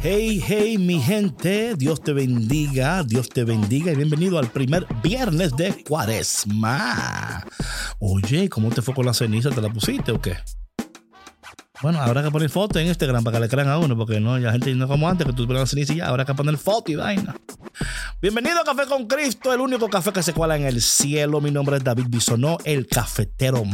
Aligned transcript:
Hey, 0.00 0.40
hey, 0.46 0.78
mi 0.78 1.00
gente, 1.00 1.74
Dios 1.76 2.00
te 2.00 2.12
bendiga, 2.12 3.02
Dios 3.02 3.28
te 3.28 3.42
bendiga 3.42 3.90
y 3.90 3.96
bienvenido 3.96 4.38
al 4.38 4.48
primer 4.48 4.86
viernes 5.02 5.56
de 5.56 5.82
Cuaresma. 5.82 7.44
Oye, 7.98 8.48
¿cómo 8.48 8.70
te 8.70 8.80
fue 8.80 8.94
con 8.94 9.06
la 9.06 9.12
ceniza? 9.12 9.50
¿Te 9.50 9.60
la 9.60 9.70
pusiste 9.70 10.12
o 10.12 10.20
qué? 10.20 10.36
Bueno, 11.82 12.00
habrá 12.00 12.22
que 12.22 12.30
poner 12.30 12.48
foto 12.48 12.78
en 12.78 12.86
Instagram 12.86 13.24
para 13.24 13.38
que 13.38 13.40
le 13.40 13.48
crean 13.48 13.68
a 13.68 13.78
uno, 13.78 13.96
porque 13.96 14.20
no, 14.20 14.38
ya 14.38 14.52
gente 14.52 14.72
no 14.76 14.86
como 14.86 15.08
antes 15.08 15.26
que 15.26 15.32
tú 15.32 15.48
pones 15.48 15.62
la 15.62 15.66
ceniza 15.66 15.92
y 15.92 15.96
ya, 15.96 16.06
habrá 16.06 16.24
que 16.24 16.34
poner 16.34 16.56
foto 16.58 16.92
y 16.92 16.94
vaina. 16.94 17.34
Bienvenido 18.22 18.60
a 18.60 18.64
Café 18.64 18.86
con 18.86 19.08
Cristo, 19.08 19.52
el 19.52 19.60
único 19.60 19.88
café 19.88 20.12
que 20.12 20.22
se 20.22 20.32
cuela 20.32 20.56
en 20.56 20.64
el 20.64 20.80
cielo. 20.80 21.40
Mi 21.40 21.50
nombre 21.50 21.76
es 21.76 21.82
David 21.82 22.06
Bisonó, 22.08 22.58
el 22.64 22.86
cafetero 22.86 23.64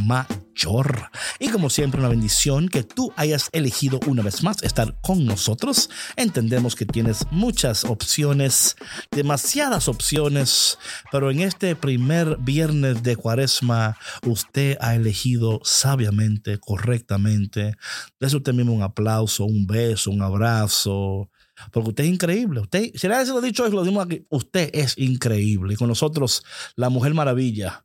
Y 1.39 1.49
como 1.49 1.69
siempre, 1.69 1.99
una 1.99 2.09
bendición 2.09 2.69
que 2.69 2.83
tú 2.83 3.13
hayas 3.17 3.49
elegido 3.51 3.99
una 4.07 4.23
vez 4.23 4.41
más 4.41 4.63
estar 4.63 4.95
con 5.01 5.25
nosotros. 5.25 5.89
Entendemos 6.15 6.75
que 6.75 6.85
tienes 6.85 7.25
muchas 7.29 7.83
opciones, 7.83 8.75
demasiadas 9.11 9.87
opciones, 9.87 10.77
pero 11.11 11.29
en 11.29 11.41
este 11.41 11.75
primer 11.75 12.37
viernes 12.37 13.03
de 13.03 13.15
cuaresma, 13.15 13.97
usted 14.25 14.77
ha 14.79 14.95
elegido 14.95 15.59
sabiamente, 15.63 16.57
correctamente. 16.57 17.75
Dese 18.19 18.37
usted 18.37 18.53
mismo 18.53 18.73
un 18.73 18.83
aplauso, 18.83 19.45
un 19.45 19.67
beso, 19.67 20.09
un 20.11 20.21
abrazo 20.21 21.29
porque 21.71 21.89
usted 21.89 22.03
es 22.03 22.09
increíble. 22.09 22.59
Usted, 22.61 22.91
si 22.95 23.07
le 23.07 23.25
lo 23.25 23.41
dicho 23.41 23.67
lo 23.69 23.83
dimos 23.83 24.05
aquí, 24.05 24.25
usted 24.29 24.69
es 24.73 24.97
increíble. 24.97 25.73
Y 25.73 25.77
con 25.77 25.87
nosotros, 25.87 26.43
la 26.75 26.89
Mujer 26.89 27.13
Maravilla. 27.13 27.84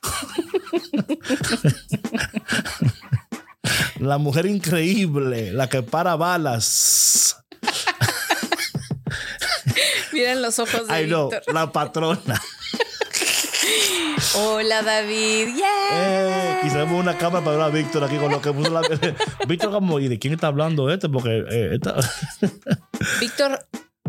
la 3.98 4.18
mujer 4.18 4.46
increíble, 4.46 5.52
la 5.52 5.68
que 5.68 5.82
para 5.82 6.16
balas. 6.16 7.36
Miren 10.12 10.42
los 10.42 10.58
ojos 10.58 10.86
de 10.88 10.92
Ay, 10.92 11.06
no, 11.06 11.28
Víctor. 11.30 11.54
la 11.54 11.72
patrona. 11.72 12.42
Hola 14.34 14.82
David, 14.82 15.48
yeah. 15.56 15.88
Eh, 15.92 16.58
quizás 16.62 16.88
una 16.90 17.16
cámara 17.18 17.44
para 17.44 17.56
ver 17.56 17.66
a 17.66 17.68
Víctor 17.68 18.04
aquí 18.04 18.16
con 18.16 18.30
lo 18.30 18.40
que 18.40 18.52
puso 18.52 18.70
la. 18.70 18.82
Víctor, 19.48 19.70
como, 19.70 19.98
¿y 19.98 20.08
de 20.08 20.18
quién 20.18 20.34
está 20.34 20.46
hablando 20.48 20.90
este? 20.90 21.08
Porque 21.08 21.44
eh, 21.50 21.70
esta- 21.74 21.96
Víctor, 23.20 23.58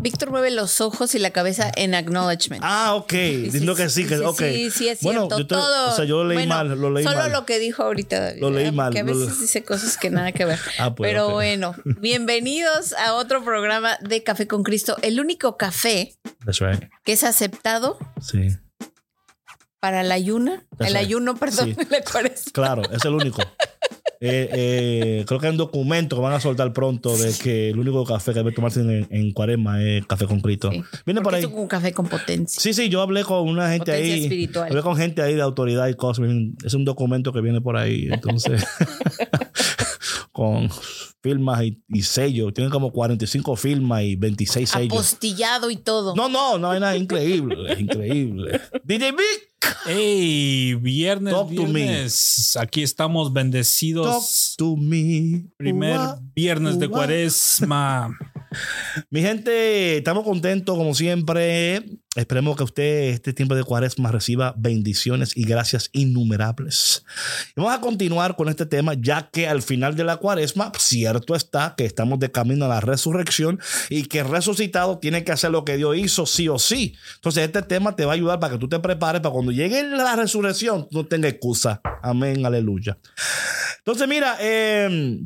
Víctor 0.02 0.30
mueve 0.30 0.50
los 0.50 0.80
ojos 0.80 1.14
y 1.14 1.18
la 1.20 1.30
cabeza 1.30 1.70
en 1.76 1.94
acknowledgement. 1.94 2.62
Ah, 2.66 2.94
ok. 2.96 3.12
Diciendo 3.12 3.74
que 3.76 3.88
sí, 3.88 4.04
que 4.04 4.16
sí, 4.18 4.24
ok. 4.24 4.38
Sí, 4.38 4.70
sí, 4.70 4.88
es 4.88 5.00
bueno, 5.00 5.20
cierto. 5.28 5.38
yo 5.38 5.46
te- 5.46 5.54
todo. 5.54 5.92
O 5.92 5.96
sea, 5.96 6.04
yo 6.04 6.16
lo 6.18 6.24
leí 6.28 6.38
Bueno, 6.38 6.54
mal, 6.56 6.68
lo 6.80 6.90
leí 6.90 7.04
solo 7.04 7.16
mal. 7.18 7.30
lo 7.32 7.46
que 7.46 7.58
dijo 7.60 7.84
ahorita 7.84 8.18
David. 8.20 8.40
Lo 8.40 8.50
leí 8.50 8.64
¿verdad? 8.64 8.72
mal, 8.76 8.86
Porque 8.88 8.98
a 9.00 9.04
veces 9.04 9.34
le- 9.36 9.40
dice 9.42 9.62
cosas 9.64 9.96
que 9.96 10.10
nada 10.10 10.32
que 10.32 10.44
ver. 10.44 10.58
Ah, 10.78 10.94
pues, 10.94 11.08
Pero 11.10 11.30
bueno, 11.30 11.74
bienvenidos 11.84 12.92
a 12.94 13.14
otro 13.14 13.44
programa 13.44 13.96
de 14.00 14.24
Café 14.24 14.48
con 14.48 14.64
Cristo, 14.64 14.96
el 15.02 15.20
único 15.20 15.56
café 15.56 16.16
right. 16.46 16.90
que 17.04 17.12
es 17.12 17.22
aceptado 17.22 17.96
Sí. 18.20 18.48
para 19.80 20.00
el 20.00 20.10
ayuna, 20.10 20.64
That's 20.78 20.90
el 20.90 20.96
right. 20.96 21.06
ayuno, 21.06 21.36
perdón, 21.36 21.76
Sí. 21.78 21.86
la 21.90 22.02
cuaresma. 22.02 22.52
Claro, 22.52 22.82
es 22.90 23.04
el 23.04 23.14
único. 23.14 23.40
Eh, 24.24 24.48
eh, 24.52 25.24
creo 25.26 25.40
que 25.40 25.46
hay 25.46 25.50
un 25.50 25.56
documento 25.56 26.14
que 26.14 26.22
van 26.22 26.32
a 26.32 26.38
soltar 26.38 26.72
pronto 26.72 27.16
de 27.16 27.32
que 27.42 27.70
el 27.70 27.78
único 27.80 28.04
café 28.04 28.32
que 28.32 28.38
debe 28.38 28.52
tomarse 28.52 28.78
en, 28.80 29.08
en 29.10 29.32
cuaresma 29.32 29.82
es 29.82 30.06
café 30.06 30.26
con 30.26 30.40
Cristo. 30.40 30.70
Sí. 30.70 30.80
Viene 31.04 31.22
por 31.22 31.34
ahí. 31.34 31.42
Es 31.42 31.50
un 31.50 31.66
café 31.66 31.92
con 31.92 32.06
potencia. 32.06 32.62
Sí, 32.62 32.72
sí, 32.72 32.88
yo 32.88 33.02
hablé 33.02 33.24
con 33.24 33.48
una 33.48 33.70
gente 33.70 33.90
Potencia 33.90 34.14
ahí. 34.14 34.22
espiritual. 34.22 34.68
Hablé 34.68 34.82
con 34.82 34.96
gente 34.96 35.22
ahí 35.22 35.34
de 35.34 35.42
autoridad 35.42 35.88
y 35.88 35.94
cosas. 35.94 36.28
Es 36.64 36.74
un 36.74 36.84
documento 36.84 37.32
que 37.32 37.40
viene 37.40 37.60
por 37.60 37.76
ahí. 37.76 38.08
Entonces, 38.12 38.64
con 40.30 40.68
firmas 41.22 41.62
y, 41.62 41.80
y 41.88 42.02
sellos. 42.02 42.52
Tienen 42.52 42.70
como 42.70 42.92
45 42.92 43.56
firmas 43.56 44.02
y 44.02 44.16
26 44.16 44.68
sellos. 44.68 44.92
Apostillado 44.92 45.70
y 45.70 45.76
todo. 45.76 46.14
No, 46.16 46.28
no, 46.28 46.58
no 46.58 46.70
hay 46.70 46.80
nada 46.80 46.96
increíble. 46.96 47.74
Increíble. 47.78 48.60
DJ 48.84 49.12
Vic. 49.12 49.52
Hey, 49.86 50.74
viernes, 50.80 51.32
Talk 51.32 51.54
to 51.54 51.66
me. 51.66 51.82
viernes. 51.84 52.56
Aquí 52.56 52.82
estamos 52.82 53.28
Talk 53.28 53.34
bendecidos. 53.34 54.54
to 54.58 54.76
me. 54.76 55.44
Primer 55.56 55.98
viernes 56.34 56.78
de 56.78 56.86
ua. 56.86 56.92
cuaresma. 56.92 58.18
Mi 59.10 59.22
gente, 59.22 59.98
estamos 59.98 60.24
contentos 60.24 60.76
como 60.76 60.94
siempre. 60.94 61.84
Esperemos 62.14 62.58
que 62.58 62.64
usted 62.64 63.04
este 63.04 63.32
tiempo 63.32 63.54
de 63.54 63.64
cuaresma 63.64 64.12
reciba 64.12 64.52
bendiciones 64.58 65.34
y 65.34 65.44
gracias 65.44 65.88
innumerables. 65.94 67.06
Vamos 67.56 67.72
a 67.72 67.80
continuar 67.80 68.36
con 68.36 68.50
este 68.50 68.66
tema, 68.66 68.92
ya 68.92 69.30
que 69.30 69.48
al 69.48 69.62
final 69.62 69.96
de 69.96 70.04
la 70.04 70.18
cuaresma, 70.18 70.72
cierto 70.78 71.34
está 71.34 71.74
que 71.74 71.86
estamos 71.86 72.18
de 72.18 72.30
camino 72.30 72.66
a 72.66 72.68
la 72.68 72.80
resurrección 72.80 73.60
y 73.88 74.04
que 74.04 74.18
el 74.18 74.28
resucitado 74.28 74.98
tiene 74.98 75.24
que 75.24 75.32
hacer 75.32 75.52
lo 75.52 75.64
que 75.64 75.78
Dios 75.78 75.96
hizo 75.96 76.26
sí 76.26 76.48
o 76.48 76.58
sí. 76.58 76.94
Entonces 77.14 77.46
este 77.46 77.62
tema 77.62 77.96
te 77.96 78.04
va 78.04 78.12
a 78.12 78.14
ayudar 78.14 78.38
para 78.40 78.52
que 78.52 78.58
tú 78.58 78.68
te 78.68 78.78
prepares 78.78 79.22
para 79.22 79.32
cuando 79.32 79.50
llegue 79.50 79.82
la 79.82 80.14
resurrección, 80.14 80.88
no 80.90 81.06
tengas 81.06 81.32
excusa. 81.32 81.80
Amén, 82.02 82.44
aleluya. 82.44 82.98
Entonces 83.78 84.06
mira, 84.06 84.36
eh, 84.38 85.18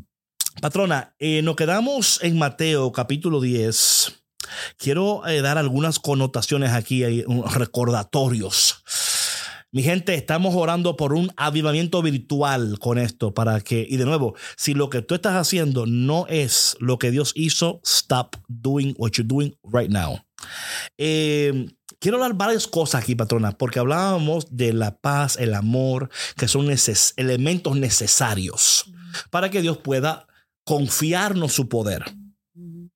Patrona, 0.62 1.16
eh, 1.18 1.42
nos 1.42 1.56
quedamos 1.56 2.20
en 2.22 2.38
Mateo 2.38 2.92
capítulo 2.92 3.40
10. 3.40 4.25
Quiero 4.76 5.26
eh, 5.26 5.40
dar 5.42 5.58
algunas 5.58 5.98
connotaciones 5.98 6.72
aquí, 6.72 7.04
hay 7.04 7.24
recordatorios. 7.54 8.82
Mi 9.72 9.82
gente, 9.82 10.14
estamos 10.14 10.54
orando 10.54 10.96
por 10.96 11.12
un 11.12 11.30
avivamiento 11.36 12.00
virtual 12.00 12.78
con 12.78 12.98
esto 12.98 13.34
para 13.34 13.60
que, 13.60 13.86
y 13.88 13.96
de 13.96 14.06
nuevo, 14.06 14.34
si 14.56 14.72
lo 14.74 14.88
que 14.88 15.02
tú 15.02 15.14
estás 15.14 15.34
haciendo 15.34 15.84
no 15.86 16.26
es 16.28 16.76
lo 16.80 16.98
que 16.98 17.10
Dios 17.10 17.32
hizo, 17.34 17.80
stop 17.84 18.36
doing 18.48 18.94
what 18.96 19.10
you're 19.12 19.28
doing 19.28 19.54
right 19.64 19.90
now. 19.90 20.20
Eh, 20.96 21.66
quiero 21.98 22.16
hablar 22.16 22.34
varias 22.34 22.66
cosas 22.66 23.02
aquí, 23.02 23.14
patrona, 23.16 23.52
porque 23.52 23.78
hablábamos 23.78 24.46
de 24.56 24.72
la 24.72 24.96
paz, 24.96 25.36
el 25.36 25.52
amor, 25.52 26.08
que 26.38 26.48
son 26.48 26.66
neces- 26.68 27.12
elementos 27.16 27.76
necesarios 27.76 28.86
para 29.30 29.50
que 29.50 29.60
Dios 29.60 29.78
pueda 29.78 30.26
confiarnos 30.64 31.52
su 31.52 31.68
poder. 31.68 32.04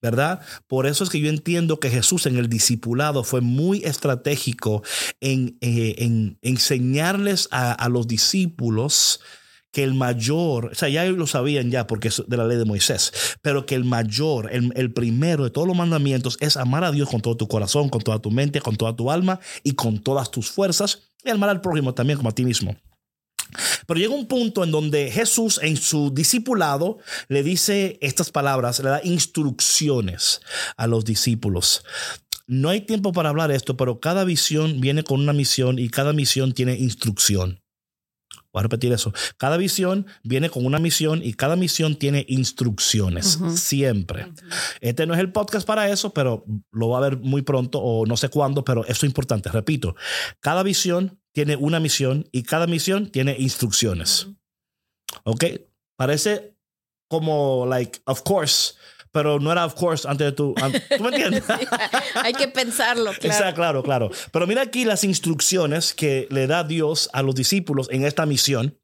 ¿Verdad? 0.03 0.41
Por 0.67 0.87
eso 0.87 1.05
es 1.05 1.11
que 1.11 1.21
yo 1.21 1.29
entiendo 1.29 1.79
que 1.79 1.91
Jesús 1.91 2.25
en 2.25 2.39
el 2.39 2.49
discipulado 2.49 3.23
fue 3.23 3.43
muy 3.43 3.85
estratégico 3.85 4.83
en, 5.21 5.59
eh, 5.61 5.97
en 5.99 6.39
enseñarles 6.41 7.49
a, 7.51 7.89
los 7.91 8.07
discípulos 8.07 9.21
que 9.73 9.85
el 9.85 9.95
mayor, 9.95 10.71
o 10.73 10.75
sea, 10.75 10.89
ya 10.89 11.05
lo 11.05 11.27
sabían 11.27 11.71
ya 11.71 11.87
porque 11.87 12.09
es 12.09 12.23
de 12.27 12.37
la 12.37 12.47
ley 12.47 12.57
de 12.57 12.65
Moisés, 12.65 13.13
pero 13.43 13.67
que 13.67 13.75
el 13.75 13.85
mayor, 13.85 14.49
el, 14.53 14.73
el 14.75 14.93
primero 14.93 15.45
de 15.45 15.51
todos 15.51 15.69
los 15.69 15.77
mandamientos 15.77 16.39
es 16.41 16.57
amar 16.57 16.83
a 16.83 16.93
Dios 16.93 17.09
con 17.09 17.21
todo 17.21 17.37
tu 17.37 17.47
corazón, 17.47 17.89
con 17.89 18.01
toda 18.01 18.21
tu 18.21 18.31
mente, 18.31 18.61
con 18.61 18.77
toda 18.77 18.97
tu 18.97 19.11
alma 19.11 19.39
y 19.63 19.73
con 19.73 20.03
todas 20.03 20.31
tus 20.31 20.51
fuerzas 20.51 21.11
y 21.25 21.31
amar 21.31 21.51
al 21.51 21.61
prójimo 21.61 21.95
también 21.95 22.17
como 22.17 22.31
a 22.31 22.35
ti 22.35 22.45
mismo. 22.45 22.75
Pero 23.87 24.01
llega 24.01 24.15
un 24.15 24.27
punto 24.27 24.65
en 24.65 24.71
donde 24.71 25.11
Jesús 25.11 25.61
en 25.63 25.77
su 25.77 26.11
discipulado 26.13 26.99
le 27.29 27.43
dice 27.43 27.99
estas 28.01 28.31
palabras, 28.31 28.81
le 28.81 28.91
da 28.91 29.01
instrucciones 29.05 30.41
a 30.77 30.87
los 30.87 31.05
discípulos. 31.05 31.85
No 32.47 32.69
hay 32.69 32.81
tiempo 32.81 33.13
para 33.13 33.29
hablar 33.29 33.53
esto, 33.53 33.77
pero 33.77 34.01
cada 34.01 34.25
visión 34.25 34.81
viene 34.81 35.05
con 35.05 35.21
una 35.21 35.33
misión 35.33 35.79
y 35.79 35.89
cada 35.89 36.13
misión 36.13 36.53
tiene 36.53 36.75
instrucción. 36.75 37.61
Voy 38.53 38.61
a 38.61 38.63
repetir 38.65 38.93
eso. 38.93 39.13
Cada 39.37 39.57
visión 39.57 40.07
viene 40.25 40.51
con 40.51 40.67
una 40.67 40.81
misión 40.81 41.21
y 41.23 41.35
cada 41.35 41.55
misión 41.55 41.95
tiene 41.95 42.25
instrucciones. 42.29 43.39
Siempre. 43.55 44.27
Este 44.81 45.07
no 45.07 45.15
es 45.15 45.21
el 45.21 45.31
podcast 45.31 45.65
para 45.67 45.89
eso, 45.89 46.13
pero 46.13 46.45
lo 46.73 46.89
va 46.89 46.99
a 46.99 47.03
ver 47.03 47.19
muy 47.19 47.43
pronto 47.43 47.79
o 47.79 48.07
no 48.07 48.17
sé 48.17 48.29
cuándo, 48.29 48.65
pero 48.65 48.85
eso 48.85 49.07
es 49.07 49.11
importante. 49.11 49.49
Repito, 49.51 49.95
cada 50.41 50.65
visión 50.65 51.20
tiene 51.35 51.57
una 51.57 51.81
misión 51.81 52.29
y 52.33 52.43
cada 52.43 52.67
misión 52.67 53.11
tiene 53.11 53.37
instrucciones. 53.39 54.29
¿Ok? 55.25 55.45
Parece 55.97 56.57
como, 57.09 57.67
like, 57.67 58.01
of 58.07 58.23
course, 58.23 58.75
pero 59.13 59.41
no 59.41 59.51
era 59.51 59.67
of 59.67 59.75
course 59.75 60.07
antes 60.09 60.27
de 60.27 60.33
tu. 60.33 60.55
¿Tú 60.97 61.03
me 61.03 61.11
entiendes? 61.11 61.45
Sí, 61.45 61.67
hay 62.15 62.33
que 62.33 62.49
pensarlo, 62.49 63.13
claro. 63.19 63.35
Exacto, 63.35 63.55
claro, 63.57 63.83
claro. 63.83 64.11
Pero 64.33 64.47
mira 64.47 64.63
aquí 64.63 64.85
las 64.85 65.05
instrucciones 65.05 65.95
que 65.95 66.29
le 66.31 66.47
da 66.47 66.65
Dios 66.65 67.11
a 67.13 67.23
los 67.23 67.35
discípulos 67.35 67.89
en 67.91 68.05
esta 68.05 68.27
misión. 68.27 68.79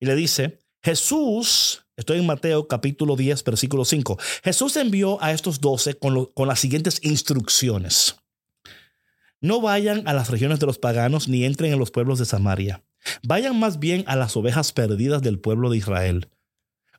Y 0.00 0.06
le 0.06 0.14
dice, 0.14 0.60
Jesús, 0.84 1.84
estoy 1.96 2.18
en 2.18 2.26
Mateo 2.26 2.68
capítulo 2.68 3.16
10, 3.16 3.42
versículo 3.42 3.84
5. 3.84 4.16
Jesús 4.44 4.76
envió 4.76 5.20
a 5.20 5.32
estos 5.32 5.60
doce 5.60 5.94
con, 5.94 6.26
con 6.26 6.46
las 6.46 6.60
siguientes 6.60 7.00
instrucciones. 7.02 8.16
No 9.40 9.60
vayan 9.60 10.06
a 10.06 10.12
las 10.12 10.30
regiones 10.30 10.58
de 10.58 10.66
los 10.66 10.78
paganos 10.78 11.28
ni 11.28 11.44
entren 11.44 11.72
en 11.72 11.78
los 11.78 11.90
pueblos 11.90 12.18
de 12.18 12.24
Samaria. 12.24 12.84
Vayan 13.22 13.58
más 13.58 13.78
bien 13.78 14.04
a 14.06 14.16
las 14.16 14.36
ovejas 14.36 14.72
perdidas 14.72 15.22
del 15.22 15.38
pueblo 15.38 15.70
de 15.70 15.78
Israel. 15.78 16.28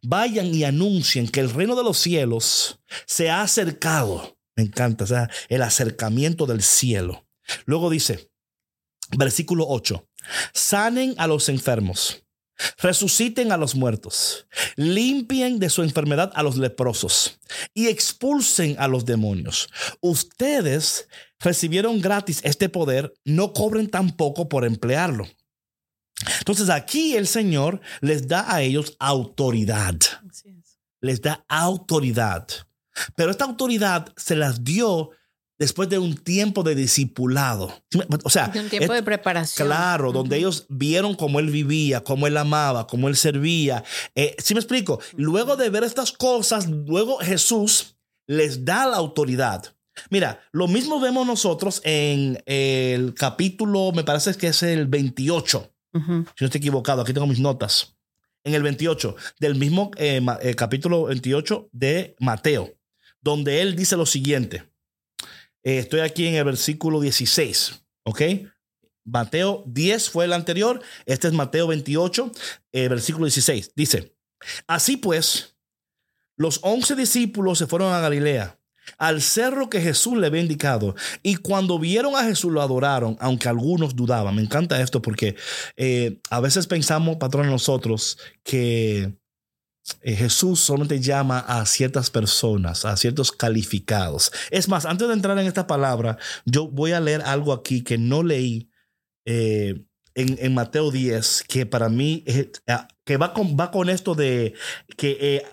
Vayan 0.02 0.54
y 0.56 0.64
anuncien 0.64 1.28
que 1.28 1.42
el 1.42 1.50
reino 1.50 1.76
de 1.76 1.84
los 1.84 1.98
cielos 1.98 2.80
se 3.06 3.30
ha 3.30 3.42
acercado. 3.42 4.38
Me 4.56 4.64
encanta, 4.64 5.04
o 5.04 5.08
sea, 5.08 5.30
el 5.50 5.62
acercamiento 5.62 6.46
del 6.46 6.62
cielo. 6.62 7.28
Luego 7.66 7.90
dice, 7.90 8.32
versículo 9.18 9.66
8, 9.68 10.08
sanen 10.54 11.16
a 11.18 11.28
los 11.28 11.50
enfermos, 11.50 12.24
resuciten 12.78 13.52
a 13.52 13.58
los 13.58 13.76
muertos, 13.76 14.48
limpien 14.76 15.60
de 15.60 15.70
su 15.70 15.84
enfermedad 15.84 16.32
a 16.36 16.44
los 16.44 16.58
leprosos 16.58 17.40
y 17.74 17.88
expulsen 17.88 18.76
a 18.80 18.88
los 18.88 19.06
demonios. 19.06 19.70
Ustedes 20.02 21.08
recibieron 21.40 22.02
gratis 22.02 22.42
este 22.44 22.70
poder, 22.70 23.14
no 23.26 23.54
cobren 23.54 23.90
tampoco 23.90 24.50
por 24.50 24.66
emplearlo. 24.66 25.28
Entonces 26.40 26.70
aquí 26.70 27.16
el 27.16 27.28
Señor 27.28 27.80
les 28.02 28.28
da 28.28 28.54
a 28.54 28.62
ellos 28.62 28.96
autoridad 29.00 29.96
les 31.02 31.22
da 31.22 31.46
autoridad. 31.48 32.46
Pero 33.16 33.32
esta 33.32 33.46
autoridad 33.46 34.12
se 34.18 34.36
las 34.36 34.66
dio 34.66 35.12
después 35.58 35.88
de 35.88 35.98
un 35.98 36.18
tiempo 36.18 36.62
de 36.62 36.76
discipulado. 36.76 37.74
O 38.26 38.30
sea, 38.30 38.50
De 38.50 38.60
un 38.60 38.68
tiempo 38.70 38.92
es- 38.94 39.00
de 39.00 39.04
preparación. 39.04 39.66
claro, 39.66 40.12
donde 40.12 40.36
ellos 40.36 40.66
vieron 40.68 41.16
cómo 41.16 41.40
él 41.40 41.52
vivía, 41.52 42.04
cómo 42.04 42.28
él 42.28 42.36
amaba, 42.36 42.86
cómo 42.86 43.08
él 43.08 43.16
servía. 43.16 43.82
Eh, 44.14 44.36
¿Sí 44.40 44.54
me 44.54 44.60
explico? 44.60 45.00
Luego 45.16 45.56
de 45.56 45.70
ver 45.70 45.86
estas 45.86 46.12
cosas, 46.12 46.68
luego 46.68 47.20
Jesús 47.20 47.96
les 48.28 48.66
da 48.66 48.86
la 48.86 48.98
autoridad. 48.98 49.74
Mira, 50.10 50.42
lo 50.52 50.68
mismo 50.68 51.00
vemos 51.00 51.26
nosotros 51.26 51.82
en 51.84 52.42
el 52.46 53.14
capítulo, 53.14 53.92
me 53.92 54.04
parece 54.04 54.36
que 54.36 54.48
es 54.48 54.64
el 54.64 54.88
28 54.88 55.72
Ujú. 55.94 56.26
si 56.36 56.44
no 56.44 56.46
estoy 56.46 56.60
equivocado, 56.60 57.02
aquí 57.02 57.14
tengo 57.14 57.28
mis 57.28 57.40
notas. 57.40 57.96
En 58.44 58.54
el 58.54 58.64
28, 58.64 59.16
del 59.40 59.56
mismo 59.56 59.92
eh, 59.98 60.22
eh, 60.42 60.56
capítulo 60.56 61.06
28 61.06 61.70
de 61.72 62.16
Mateo, 62.20 62.74
donde 63.22 63.62
él 63.62 63.76
dice 63.76 63.98
lo 63.98 64.06
siguiente. 64.06 64.64
Eh, 65.64 65.80
estoy 65.80 66.00
aquí 66.00 66.26
en 66.28 66.36
el 66.36 66.46
versículo 66.46 67.02
16, 67.02 67.82
¿ok? 68.04 68.22
Mateo 69.04 69.64
10 69.68 70.10
fue 70.10 70.26
el 70.26 70.34
anterior, 70.34 70.82
este 71.06 71.28
es 71.28 71.34
Mateo 71.34 71.68
28, 71.68 72.32
eh, 72.72 72.88
versículo 72.88 73.26
16. 73.26 73.74
Dice, 73.76 74.16
así 74.68 74.98
pues, 74.98 75.58
los 76.38 76.60
once 76.62 76.96
discípulos 76.96 77.58
se 77.58 77.68
fueron 77.68 77.92
a 77.92 78.00
Galilea, 78.00 78.59
al 78.98 79.22
cerro 79.22 79.70
que 79.70 79.82
Jesús 79.82 80.18
le 80.18 80.28
había 80.28 80.42
indicado, 80.42 80.96
y 81.24 81.36
cuando 81.36 81.80
vieron 81.80 82.16
a 82.16 82.24
Jesús 82.24 82.52
lo 82.52 82.62
adoraron, 82.62 83.18
aunque 83.20 83.50
algunos 83.50 83.96
dudaban. 83.96 84.36
Me 84.36 84.42
encanta 84.42 84.82
esto 84.82 85.02
porque 85.02 85.36
eh, 85.78 86.20
a 86.30 86.40
veces 86.40 86.68
pensamos, 86.68 87.18
patrón, 87.18 87.48
nosotros 87.48 88.18
que 88.44 89.20
eh, 90.02 90.16
Jesús 90.16 90.60
solamente 90.60 91.00
llama 91.00 91.40
a 91.40 91.66
ciertas 91.66 92.10
personas, 92.10 92.86
a 92.86 92.96
ciertos 92.98 93.32
calificados. 93.32 94.32
Es 94.52 94.68
más, 94.70 94.86
antes 94.86 95.08
de 95.08 95.14
entrar 95.14 95.38
en 95.40 95.48
esta 95.48 95.68
palabra, 95.68 96.18
yo 96.46 96.68
voy 96.68 96.92
a 96.92 97.00
leer 97.00 97.22
algo 97.22 97.54
aquí 97.54 97.84
que 97.84 97.98
no 97.98 98.24
leí 98.24 98.70
eh, 99.26 99.84
en, 100.16 100.38
en 100.40 100.54
Mateo 100.54 100.92
10, 100.92 101.44
que 101.48 101.66
para 101.66 101.90
mí, 101.90 102.24
eh, 102.28 102.52
que 103.06 103.18
va 103.18 103.34
con, 103.34 103.58
va 103.58 103.72
con 103.72 103.90
esto 103.90 104.16
de 104.16 104.54
que 104.98 105.44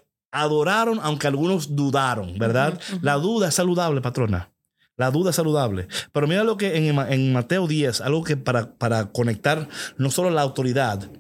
adoraron 0.41 0.99
aunque 1.03 1.27
algunos 1.27 1.75
dudaron, 1.77 2.39
¿verdad? 2.39 2.81
La 3.03 3.15
duda 3.15 3.49
es 3.49 3.55
saludable, 3.55 4.01
patrona. 4.01 4.51
La 4.97 5.11
duda 5.11 5.31
es 5.31 5.37
saludable. 5.37 5.89
Pero 6.13 6.27
mira 6.27 6.43
lo 6.45 6.57
que 6.57 6.77
en, 6.77 6.95
Ma- 6.95 7.11
en 7.11 7.33
Mateo 7.33 7.67
10, 7.67 8.01
algo 8.01 8.25
que 8.25 8.37
para, 8.37 8.73
para 8.79 9.13
conectar 9.13 9.69
no 9.99 10.11
solo 10.11 10.31
la 10.31 10.41
autoridad, 10.43 11.11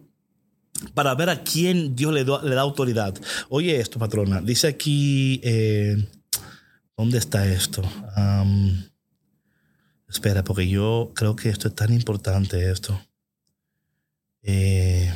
para 0.94 1.14
ver 1.14 1.28
a 1.30 1.42
quién 1.42 1.94
Dios 1.94 2.12
le, 2.12 2.24
da- 2.24 2.42
le 2.42 2.54
da 2.54 2.62
autoridad. 2.62 3.14
Oye 3.50 3.76
esto, 3.80 3.98
patrona. 3.98 4.40
Dice 4.40 4.68
aquí, 4.68 5.40
eh, 5.44 5.96
¿dónde 6.96 7.18
está 7.18 7.46
esto? 7.46 7.82
Espera, 10.08 10.42
porque 10.44 10.68
yo 10.68 11.12
creo 11.14 11.36
que 11.36 11.48
esto 11.50 11.68
es 11.68 11.74
tan 11.74 11.92
importante, 11.92 12.70
esto. 12.70 12.98
Eh, 14.42 15.12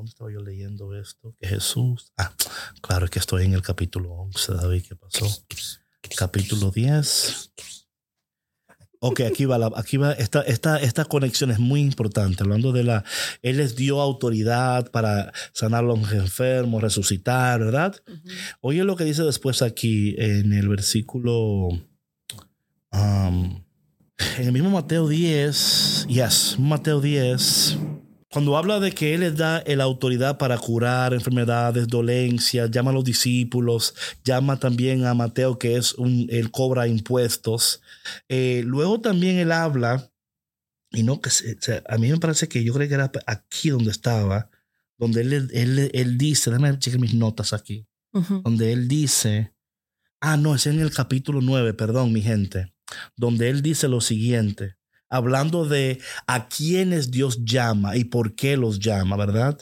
¿Dónde 0.00 0.12
estaba 0.12 0.32
yo 0.32 0.40
leyendo 0.40 0.94
esto? 0.94 1.36
Que 1.38 1.46
Jesús... 1.46 2.14
Ah, 2.16 2.32
claro, 2.80 3.06
que 3.08 3.18
estoy 3.18 3.44
en 3.44 3.52
el 3.52 3.60
capítulo 3.60 4.10
11, 4.14 4.54
David. 4.54 4.82
¿Qué 4.88 4.96
pasó? 4.96 5.26
Capítulo 6.16 6.70
10. 6.70 7.52
Ok, 9.00 9.20
aquí 9.20 9.44
va, 9.44 9.58
la, 9.58 9.70
aquí 9.76 9.98
va 9.98 10.12
esta, 10.12 10.40
esta, 10.40 10.78
esta 10.78 11.04
conexión 11.04 11.50
es 11.50 11.58
muy 11.58 11.82
importante. 11.82 12.42
Hablando 12.42 12.72
de 12.72 12.84
la, 12.84 13.04
Él 13.42 13.58
les 13.58 13.76
dio 13.76 14.00
autoridad 14.00 14.90
para 14.90 15.34
sanar 15.52 15.80
a 15.84 15.88
los 15.88 16.10
enfermos, 16.12 16.80
resucitar, 16.80 17.60
¿verdad? 17.60 17.94
Ujú. 18.08 18.28
Oye 18.62 18.84
lo 18.84 18.96
que 18.96 19.04
dice 19.04 19.22
después 19.22 19.60
aquí 19.60 20.14
en 20.16 20.54
el 20.54 20.66
versículo, 20.66 21.68
um, 22.90 23.62
en 24.38 24.46
el 24.46 24.52
mismo 24.52 24.70
Mateo 24.70 25.08
10, 25.08 26.06
yes, 26.08 26.56
Mateo 26.58 27.02
10, 27.02 27.76
cuando 28.30 28.56
habla 28.56 28.78
de 28.80 28.92
que 28.92 29.14
Él 29.14 29.20
les 29.20 29.36
da 29.36 29.62
la 29.66 29.84
autoridad 29.84 30.38
para 30.38 30.56
curar 30.56 31.12
enfermedades, 31.14 31.88
dolencias, 31.88 32.70
llama 32.70 32.90
a 32.90 32.94
los 32.94 33.04
discípulos, 33.04 33.94
llama 34.24 34.58
también 34.58 35.04
a 35.04 35.14
Mateo 35.14 35.58
que 35.58 35.76
es 35.76 35.94
un, 35.94 36.26
él 36.30 36.50
cobra 36.50 36.86
impuestos. 36.86 37.80
Eh, 38.28 38.62
luego 38.64 39.00
también 39.00 39.38
Él 39.38 39.50
habla, 39.52 40.10
y 40.92 41.02
no 41.02 41.20
que 41.20 41.30
se- 41.30 41.56
se- 41.60 41.82
a 41.88 41.98
mí 41.98 42.08
me 42.10 42.18
parece 42.18 42.48
que 42.48 42.62
yo 42.64 42.72
creo 42.72 42.88
que 42.88 42.94
era 42.94 43.10
aquí 43.26 43.70
donde 43.70 43.90
estaba, 43.90 44.48
donde 44.98 45.22
Él, 45.22 45.50
él, 45.52 45.90
él 45.92 46.18
dice, 46.18 46.50
déjame 46.50 46.78
checar 46.78 47.00
mis 47.00 47.14
notas 47.14 47.52
aquí 47.52 47.86
donde 48.42 48.72
él 48.72 48.88
dice, 48.88 49.54
ah, 50.20 50.36
no, 50.36 50.54
es 50.56 50.66
en 50.66 50.80
el 50.80 50.90
capítulo 50.92 51.40
9, 51.40 51.74
perdón, 51.74 52.12
mi 52.12 52.20
gente, 52.22 52.72
donde 53.16 53.48
él 53.48 53.62
dice 53.62 53.86
lo 53.88 54.00
siguiente, 54.00 54.76
hablando 55.10 55.66
de 55.66 56.00
a 56.26 56.48
quienes 56.48 57.10
Dios 57.10 57.44
llama 57.44 57.96
y 57.96 58.04
por 58.04 58.34
qué 58.34 58.56
los 58.56 58.78
llama, 58.78 59.16
¿verdad? 59.16 59.58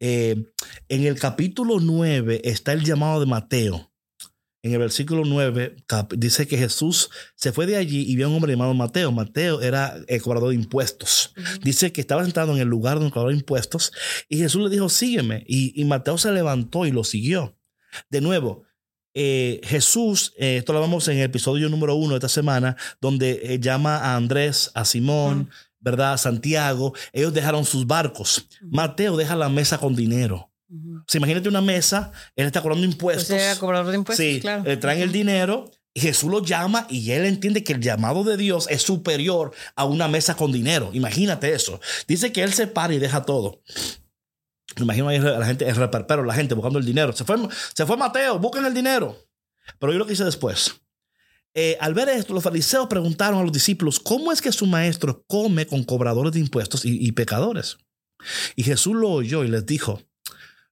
Eh, 0.00 0.44
en 0.88 1.06
el 1.06 1.18
capítulo 1.18 1.80
9 1.80 2.42
está 2.44 2.72
el 2.72 2.84
llamado 2.84 3.20
de 3.20 3.26
Mateo. 3.26 3.88
En 4.64 4.72
el 4.72 4.78
versículo 4.78 5.22
9 5.24 5.74
cap- 5.88 6.12
dice 6.16 6.46
que 6.46 6.56
Jesús 6.56 7.10
se 7.34 7.50
fue 7.52 7.66
de 7.66 7.76
allí 7.76 8.04
y 8.08 8.14
vio 8.14 8.26
a 8.26 8.28
un 8.28 8.36
hombre 8.36 8.52
llamado 8.52 8.74
Mateo. 8.74 9.10
Mateo 9.10 9.60
era 9.60 9.96
el 10.06 10.22
cobrador 10.22 10.50
de 10.50 10.54
impuestos. 10.56 11.34
Dice 11.62 11.90
que 11.92 12.00
estaba 12.00 12.22
sentado 12.22 12.54
en 12.54 12.60
el 12.60 12.68
lugar 12.68 12.98
donde 12.98 13.10
cobraba 13.12 13.32
impuestos 13.32 13.92
y 14.28 14.38
Jesús 14.38 14.62
le 14.62 14.70
dijo, 14.70 14.88
sígueme. 14.88 15.42
Y, 15.48 15.80
y 15.80 15.84
Mateo 15.84 16.16
se 16.18 16.30
levantó 16.30 16.86
y 16.86 16.92
lo 16.92 17.02
siguió. 17.02 17.58
De 18.08 18.20
nuevo, 18.20 18.64
eh, 19.14 19.60
Jesús, 19.64 20.32
eh, 20.38 20.58
esto 20.58 20.72
lo 20.72 20.80
vamos 20.80 21.06
en 21.08 21.18
el 21.18 21.24
episodio 21.24 21.68
número 21.68 21.94
uno 21.94 22.10
de 22.10 22.16
esta 22.18 22.28
semana, 22.28 22.76
donde 23.00 23.40
eh, 23.44 23.58
llama 23.60 23.96
a 23.98 24.16
Andrés, 24.16 24.70
a 24.74 24.84
Simón, 24.84 25.50
¿verdad? 25.80 26.14
A 26.14 26.18
Santiago. 26.18 26.94
Ellos 27.12 27.34
dejaron 27.34 27.64
sus 27.64 27.86
barcos. 27.86 28.46
Mateo 28.62 29.16
deja 29.16 29.36
la 29.36 29.48
mesa 29.48 29.78
con 29.78 29.94
dinero. 29.94 30.50
Ujú. 30.70 30.98
O 30.98 31.04
sea, 31.06 31.18
imagínate 31.18 31.48
una 31.48 31.60
mesa, 31.60 32.12
él 32.36 32.46
está 32.46 32.62
cobrando 32.62 32.84
impuestos. 32.86 33.28
Pues 33.28 33.42
era 33.42 33.56
cobrador 33.56 33.90
de 33.90 33.98
impuestos, 33.98 34.24
Sí, 34.24 34.40
claro. 34.40 34.62
le 34.64 34.76
traen 34.78 35.02
el 35.02 35.12
dinero 35.12 35.70
y 35.92 36.00
Jesús 36.00 36.30
lo 36.30 36.42
llama 36.42 36.86
y 36.88 37.10
él 37.10 37.26
entiende 37.26 37.62
que 37.62 37.74
el 37.74 37.80
llamado 37.80 38.24
de 38.24 38.38
Dios 38.38 38.66
es 38.70 38.80
superior 38.80 39.52
a 39.76 39.84
una 39.84 40.08
mesa 40.08 40.34
con 40.34 40.50
dinero. 40.50 40.88
Imagínate 40.94 41.52
eso. 41.52 41.80
Dice 42.08 42.32
que 42.32 42.42
él 42.42 42.54
se 42.54 42.66
para 42.66 42.94
y 42.94 42.98
deja 42.98 43.24
todo. 43.24 43.60
Me 44.76 44.84
imagino 44.84 45.08
ahí 45.08 45.18
la 45.18 45.44
gente, 45.44 45.68
el 45.68 45.76
reperpero, 45.76 46.24
la 46.24 46.34
gente 46.34 46.54
buscando 46.54 46.78
el 46.78 46.84
dinero. 46.84 47.12
Se 47.12 47.24
fue, 47.24 47.36
se 47.74 47.86
fue 47.86 47.96
Mateo, 47.96 48.38
busquen 48.38 48.64
el 48.64 48.74
dinero. 48.74 49.16
Pero 49.78 49.92
yo 49.92 49.98
lo 49.98 50.06
que 50.06 50.14
hice 50.14 50.24
después. 50.24 50.74
Eh, 51.54 51.76
al 51.80 51.92
ver 51.92 52.08
esto, 52.08 52.32
los 52.32 52.42
fariseos 52.42 52.88
preguntaron 52.88 53.40
a 53.40 53.42
los 53.42 53.52
discípulos, 53.52 54.00
¿cómo 54.00 54.32
es 54.32 54.40
que 54.40 54.52
su 54.52 54.66
maestro 54.66 55.24
come 55.26 55.66
con 55.66 55.84
cobradores 55.84 56.32
de 56.32 56.40
impuestos 56.40 56.84
y, 56.84 57.06
y 57.06 57.12
pecadores? 57.12 57.76
Y 58.56 58.62
Jesús 58.62 58.94
lo 58.94 59.10
oyó 59.10 59.44
y 59.44 59.48
les 59.48 59.66
dijo, 59.66 60.00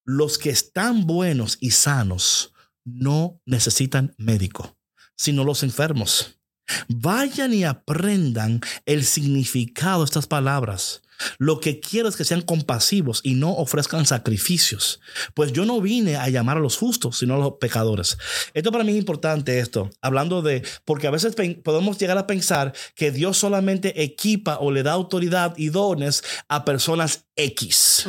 los 0.05 0.39
que 0.39 0.51
están 0.51 1.07
buenos 1.07 1.59
y 1.61 1.73
sanos 1.73 2.55
no 2.85 3.41
necesitan 3.45 4.15
médico, 4.17 4.79
sino 5.17 5.45
los 5.45 5.63
enfermos. 5.63 6.41
Vayan 6.89 7.53
y 7.53 7.65
aprendan 7.65 8.61
el 8.87 9.05
significado 9.05 10.01
de 10.01 10.05
estas 10.07 10.27
palabras. 10.27 11.03
Lo 11.39 11.61
que 11.61 11.81
quiero 11.81 12.09
es 12.09 12.17
que 12.17 12.25
sean 12.25 12.43
compasivos 12.43 13.21
y 13.23 13.35
no 13.35 13.53
ofrezcan 13.53 14.07
sacrificios. 14.07 15.01
Pues 15.35 15.53
yo 15.53 15.65
no 15.65 15.81
vine 15.81 16.17
a 16.17 16.29
llamar 16.29 16.57
a 16.57 16.61
los 16.61 16.77
justos, 16.77 17.19
sino 17.19 17.35
a 17.35 17.39
los 17.39 17.53
pecadores. 17.61 18.19
Esto 18.55 18.73
para 18.73 18.85
mí 18.85 18.93
es 18.93 18.99
importante 18.99 19.59
esto, 19.59 19.91
hablando 20.01 20.43
de, 20.43 20.63
porque 20.85 21.07
a 21.07 21.11
veces 21.11 21.35
podemos 21.63 21.99
llegar 21.99 22.19
a 22.19 22.27
pensar 22.27 22.73
que 22.95 23.11
Dios 23.11 23.37
solamente 23.37 24.03
equipa 24.03 24.59
o 24.61 24.71
le 24.71 24.83
da 24.83 24.93
autoridad 24.93 25.55
y 25.57 25.69
dones 25.69 26.23
a 26.49 26.65
personas 26.65 27.27
X, 27.37 28.07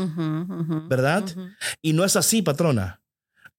¿verdad? 0.90 1.24
Y 1.82 1.94
no 1.94 2.04
es 2.04 2.16
así, 2.16 2.42
patrona. 2.42 3.01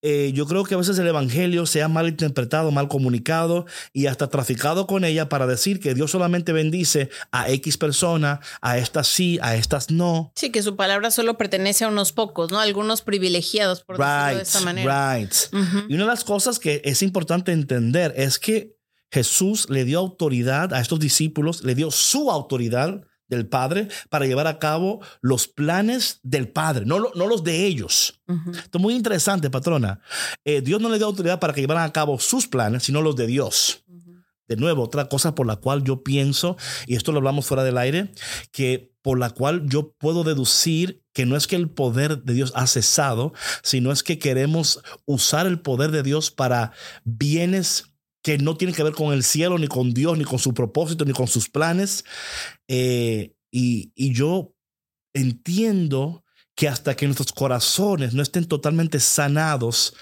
Eh, 0.02 0.32
yo 0.34 0.46
creo 0.46 0.64
que 0.64 0.74
a 0.74 0.78
veces 0.78 0.98
el 0.98 1.06
Evangelio 1.06 1.64
se 1.64 1.80
ha 1.80 1.88
mal 1.88 2.08
interpretado, 2.08 2.72
mal 2.72 2.88
comunicado 2.88 3.66
y 3.92 4.06
hasta 4.06 4.28
traficado 4.28 4.88
con 4.88 5.04
ella 5.04 5.28
para 5.28 5.46
decir 5.46 5.78
que 5.78 5.94
Dios 5.94 6.10
solamente 6.10 6.52
bendice 6.52 7.08
a 7.30 7.48
X 7.50 7.78
persona, 7.78 8.40
a 8.60 8.78
estas 8.78 9.06
sí, 9.06 9.38
a 9.42 9.54
estas 9.54 9.90
no. 9.90 10.32
Sí, 10.34 10.50
que 10.50 10.62
su 10.62 10.74
palabra 10.74 11.12
solo 11.12 11.38
pertenece 11.38 11.84
a 11.84 11.88
unos 11.88 12.10
pocos, 12.12 12.50
¿no? 12.50 12.58
Algunos 12.58 13.02
privilegiados, 13.02 13.82
por 13.82 13.96
decirlo 13.96 14.36
de 14.36 14.42
esta 14.42 14.60
manera. 14.60 15.16
Right. 15.16 15.34
Y 15.88 15.94
una 15.94 16.04
de 16.04 16.10
las 16.10 16.24
cosas 16.24 16.58
que 16.58 16.82
es 16.84 17.02
importante 17.02 17.52
entender 17.52 18.12
es 18.16 18.40
que 18.40 18.76
Jesús 19.12 19.70
le 19.70 19.84
dio 19.84 20.00
autoridad 20.00 20.74
a 20.74 20.80
estos 20.80 20.98
discípulos, 20.98 21.62
le 21.62 21.74
dio 21.74 21.90
su 21.90 22.30
autoridad 22.30 23.04
del 23.36 23.46
Padre 23.46 23.88
para 24.08 24.26
llevar 24.26 24.46
a 24.46 24.58
cabo 24.58 25.00
los 25.20 25.48
planes 25.48 26.20
del 26.22 26.48
Padre, 26.48 26.86
no, 26.86 26.98
no 27.14 27.26
los 27.26 27.44
de 27.44 27.66
ellos. 27.66 28.20
Esto 28.52 28.78
es 28.78 28.82
muy 28.82 28.94
interesante, 28.94 29.50
patrona. 29.50 30.00
Eh, 30.44 30.60
Dios 30.62 30.80
no 30.80 30.88
le 30.88 30.96
dio 30.96 31.06
autoridad 31.06 31.40
para 31.40 31.52
que 31.52 31.60
llevaran 31.60 31.84
a 31.84 31.92
cabo 31.92 32.18
sus 32.18 32.46
planes, 32.46 32.84
sino 32.84 33.02
los 33.02 33.16
de 33.16 33.26
Dios. 33.26 33.84
De 34.48 34.56
nuevo, 34.56 34.82
otra 34.82 35.08
cosa 35.08 35.34
por 35.34 35.46
la 35.46 35.56
cual 35.56 35.82
yo 35.82 36.02
pienso, 36.02 36.56
y 36.86 36.96
esto 36.96 37.12
lo 37.12 37.18
hablamos 37.18 37.46
fuera 37.46 37.64
del 37.64 37.78
aire, 37.78 38.12
que 38.50 38.92
por 39.00 39.18
la 39.18 39.30
cual 39.30 39.64
yo 39.66 39.94
puedo 39.98 40.24
deducir 40.24 41.02
que 41.12 41.26
no 41.26 41.36
es 41.36 41.46
que 41.46 41.56
el 41.56 41.70
poder 41.70 42.22
de 42.22 42.34
Dios 42.34 42.52
ha 42.54 42.66
cesado, 42.66 43.32
sino 43.62 43.92
es 43.92 44.02
que 44.02 44.18
queremos 44.18 44.82
usar 45.04 45.46
el 45.46 45.60
poder 45.60 45.90
de 45.90 46.02
Dios 46.02 46.30
para 46.30 46.72
bienes 47.04 47.91
que 48.22 48.38
no 48.38 48.56
tiene 48.56 48.72
que 48.72 48.82
ver 48.82 48.92
con 48.92 49.12
el 49.12 49.24
cielo, 49.24 49.58
ni 49.58 49.66
con 49.66 49.92
Dios, 49.92 50.16
ni 50.16 50.24
con 50.24 50.38
su 50.38 50.54
propósito, 50.54 51.04
ni 51.04 51.12
con 51.12 51.26
sus 51.26 51.48
planes. 51.48 52.04
Eh, 52.68 53.34
y, 53.50 53.92
y 53.94 54.14
yo 54.14 54.54
entiendo 55.12 56.24
que 56.54 56.68
hasta 56.68 56.94
que 56.94 57.06
nuestros 57.06 57.32
corazones 57.32 58.14
no 58.14 58.22
estén 58.22 58.46
totalmente 58.46 59.00
sanados 59.00 59.94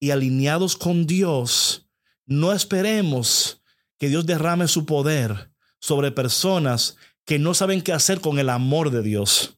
y 0.00 0.10
alineados 0.10 0.76
con 0.76 1.06
Dios, 1.06 1.88
no 2.26 2.52
esperemos 2.52 3.62
que 3.98 4.08
Dios 4.08 4.26
derrame 4.26 4.68
su 4.68 4.86
poder 4.86 5.50
sobre 5.80 6.10
personas 6.10 6.96
que 7.24 7.38
no 7.38 7.54
saben 7.54 7.82
qué 7.82 7.92
hacer 7.92 8.20
con 8.20 8.38
el 8.38 8.48
amor 8.48 8.90
de 8.90 9.02
Dios. 9.02 9.54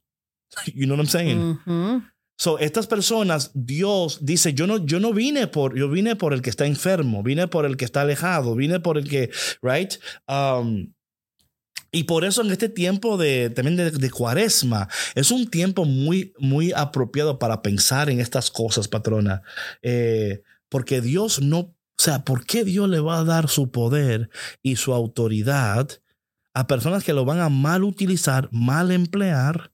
You 0.74 0.86
know 0.86 0.96
what 0.96 1.04
I'm 1.04 1.08
saying? 1.08 2.09
So, 2.40 2.58
estas 2.58 2.86
personas, 2.86 3.50
Dios 3.52 4.20
dice, 4.22 4.54
yo 4.54 4.66
no, 4.66 4.78
yo 4.86 4.98
no 4.98 5.12
vine 5.12 5.46
por, 5.46 5.76
yo 5.76 5.90
vine 5.90 6.16
por 6.16 6.32
el 6.32 6.40
que 6.40 6.48
está 6.48 6.64
enfermo, 6.64 7.22
vine 7.22 7.48
por 7.48 7.66
el 7.66 7.76
que 7.76 7.84
está 7.84 8.00
alejado, 8.00 8.54
vine 8.54 8.80
por 8.80 8.96
el 8.96 9.06
que, 9.06 9.28
right? 9.60 9.92
Um, 10.26 10.94
y 11.92 12.04
por 12.04 12.24
eso 12.24 12.40
en 12.40 12.50
este 12.50 12.70
tiempo 12.70 13.18
de, 13.18 13.50
también 13.50 13.76
de, 13.76 14.10
cuaresma, 14.10 14.88
es 15.14 15.30
un 15.30 15.50
tiempo 15.50 15.84
muy, 15.84 16.32
muy 16.38 16.72
apropiado 16.72 17.38
para 17.38 17.60
pensar 17.60 18.08
en 18.08 18.20
estas 18.20 18.50
cosas, 18.50 18.88
patrona. 18.88 19.42
Eh, 19.82 20.42
porque 20.70 21.02
Dios 21.02 21.42
no, 21.42 21.58
o 21.58 21.76
sea, 21.98 22.24
¿por 22.24 22.46
qué 22.46 22.64
Dios 22.64 22.88
le 22.88 23.00
va 23.00 23.18
a 23.18 23.24
dar 23.24 23.50
su 23.50 23.70
poder 23.70 24.30
y 24.62 24.76
su 24.76 24.94
autoridad 24.94 25.90
a 26.54 26.66
personas 26.66 27.04
que 27.04 27.12
lo 27.12 27.26
van 27.26 27.40
a 27.40 27.50
mal 27.50 27.84
utilizar, 27.84 28.48
mal 28.50 28.92
emplear? 28.92 29.72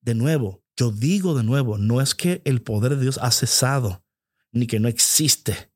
De 0.00 0.14
nuevo, 0.14 0.63
yo 0.76 0.90
digo 0.90 1.34
de 1.34 1.44
nuevo, 1.44 1.78
no 1.78 2.00
es 2.00 2.14
que 2.14 2.42
el 2.44 2.62
poder 2.62 2.96
de 2.96 3.02
Dios 3.02 3.18
ha 3.22 3.30
cesado, 3.30 4.02
ni 4.52 4.66
que 4.66 4.80
no 4.80 4.88
existe. 4.88 5.70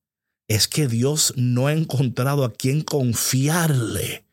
Es 0.48 0.66
que 0.66 0.88
Dios 0.88 1.34
no 1.36 1.66
ha 1.66 1.72
encontrado 1.72 2.44
a 2.44 2.52
quien 2.52 2.82
confiarle 2.82 4.24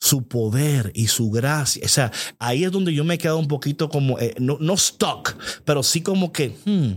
su 0.00 0.26
poder 0.28 0.92
y 0.94 1.06
su 1.06 1.30
gracia. 1.30 1.82
O 1.84 1.88
sea, 1.88 2.12
ahí 2.38 2.64
es 2.64 2.72
donde 2.72 2.92
yo 2.92 3.04
me 3.04 3.14
he 3.14 3.18
quedado 3.18 3.38
un 3.38 3.48
poquito 3.48 3.88
como, 3.88 4.18
eh, 4.18 4.34
no, 4.38 4.58
no 4.60 4.76
stuck, 4.76 5.36
pero 5.64 5.82
sí 5.82 6.02
como 6.02 6.32
que, 6.32 6.56
hmm, 6.64 6.92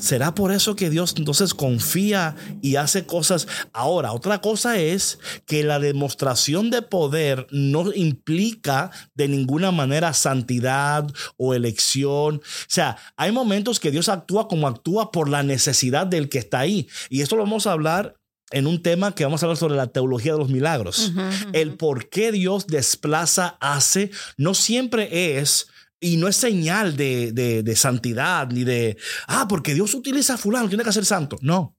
¿Será 0.00 0.34
por 0.34 0.52
eso 0.52 0.76
que 0.76 0.90
Dios 0.90 1.14
entonces 1.16 1.54
confía 1.54 2.36
y 2.62 2.76
hace 2.76 3.06
cosas? 3.06 3.46
Ahora, 3.72 4.12
otra 4.12 4.40
cosa 4.40 4.78
es 4.78 5.18
que 5.46 5.64
la 5.64 5.78
demostración 5.78 6.70
de 6.70 6.82
poder 6.82 7.46
no 7.50 7.92
implica 7.92 8.90
de 9.14 9.28
ninguna 9.28 9.70
manera 9.70 10.12
santidad 10.12 11.06
o 11.36 11.54
elección. 11.54 12.36
O 12.36 12.40
sea, 12.68 12.96
hay 13.16 13.32
momentos 13.32 13.80
que 13.80 13.90
Dios 13.90 14.08
actúa 14.08 14.48
como 14.48 14.68
actúa 14.68 15.10
por 15.10 15.28
la 15.28 15.42
necesidad 15.42 16.06
del 16.06 16.28
que 16.28 16.38
está 16.38 16.60
ahí. 16.60 16.88
Y 17.10 17.22
esto 17.22 17.36
lo 17.36 17.42
vamos 17.42 17.66
a 17.66 17.72
hablar 17.72 18.16
en 18.50 18.66
un 18.66 18.82
tema 18.82 19.14
que 19.14 19.24
vamos 19.24 19.42
a 19.42 19.46
hablar 19.46 19.56
sobre 19.56 19.76
la 19.76 19.88
teología 19.88 20.32
de 20.32 20.38
los 20.38 20.50
milagros. 20.50 21.12
El 21.52 21.76
por 21.76 22.08
qué 22.08 22.32
Dios 22.32 22.66
desplaza, 22.66 23.56
hace, 23.60 24.10
no 24.36 24.54
siempre 24.54 25.38
es 25.38 25.68
y 26.00 26.16
no 26.16 26.28
es 26.28 26.36
señal 26.36 26.96
de, 26.96 27.32
de, 27.32 27.76
santidad 27.76 28.48
ni 28.50 28.64
de, 28.64 28.96
ah, 29.26 29.46
porque 29.48 29.74
Dios 29.74 29.94
utiliza 29.94 30.34
a 30.34 30.38
fulano, 30.38 30.68
tiene 30.68 30.84
que 30.84 30.92
ser 30.92 31.04
santo. 31.04 31.38
No. 31.40 31.76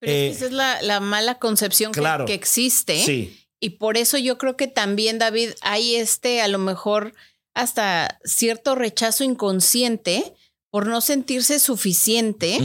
Eh, 0.00 0.30
esa 0.32 0.46
es 0.46 0.52
la, 0.52 0.80
la, 0.82 1.00
mala 1.00 1.38
concepción 1.38 1.90
que, 1.92 2.02
que, 2.26 2.34
existe. 2.34 3.04
Sí. 3.04 3.46
Y 3.60 3.70
por 3.70 3.96
eso 3.96 4.16
yo 4.18 4.38
creo 4.38 4.56
que 4.56 4.68
también, 4.68 5.18
David, 5.18 5.50
hay 5.62 5.96
este, 5.96 6.40
a 6.40 6.48
lo 6.48 6.58
mejor, 6.58 7.14
hasta 7.54 8.20
cierto 8.24 8.76
rechazo 8.76 9.24
inconsciente 9.24 10.34
por 10.70 10.86
no 10.86 11.00
sentirse 11.00 11.58
suficiente, 11.58 12.58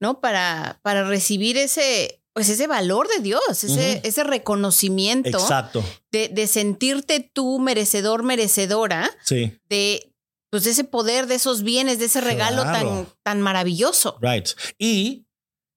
¿no? 0.00 0.20
Para, 0.20 0.80
para 0.82 1.08
recibir 1.08 1.56
ese, 1.56 2.20
pues 2.36 2.50
ese 2.50 2.66
valor 2.66 3.08
de 3.08 3.22
Dios, 3.22 3.64
ese, 3.64 4.02
ese 4.04 4.22
reconocimiento 4.22 5.38
Exacto. 5.38 5.82
De, 6.12 6.28
de, 6.28 6.46
sentirte 6.46 7.30
tú 7.32 7.58
merecedor, 7.58 8.24
merecedora 8.24 9.10
sí. 9.24 9.58
de 9.70 10.12
pues 10.50 10.66
ese 10.66 10.84
poder, 10.84 11.28
de 11.28 11.36
esos 11.36 11.62
bienes, 11.62 11.98
de 11.98 12.04
ese 12.04 12.20
regalo 12.20 12.62
tan, 12.64 13.08
tan 13.22 13.40
maravilloso. 13.40 14.18
Right. 14.20 14.48
Y 14.78 15.24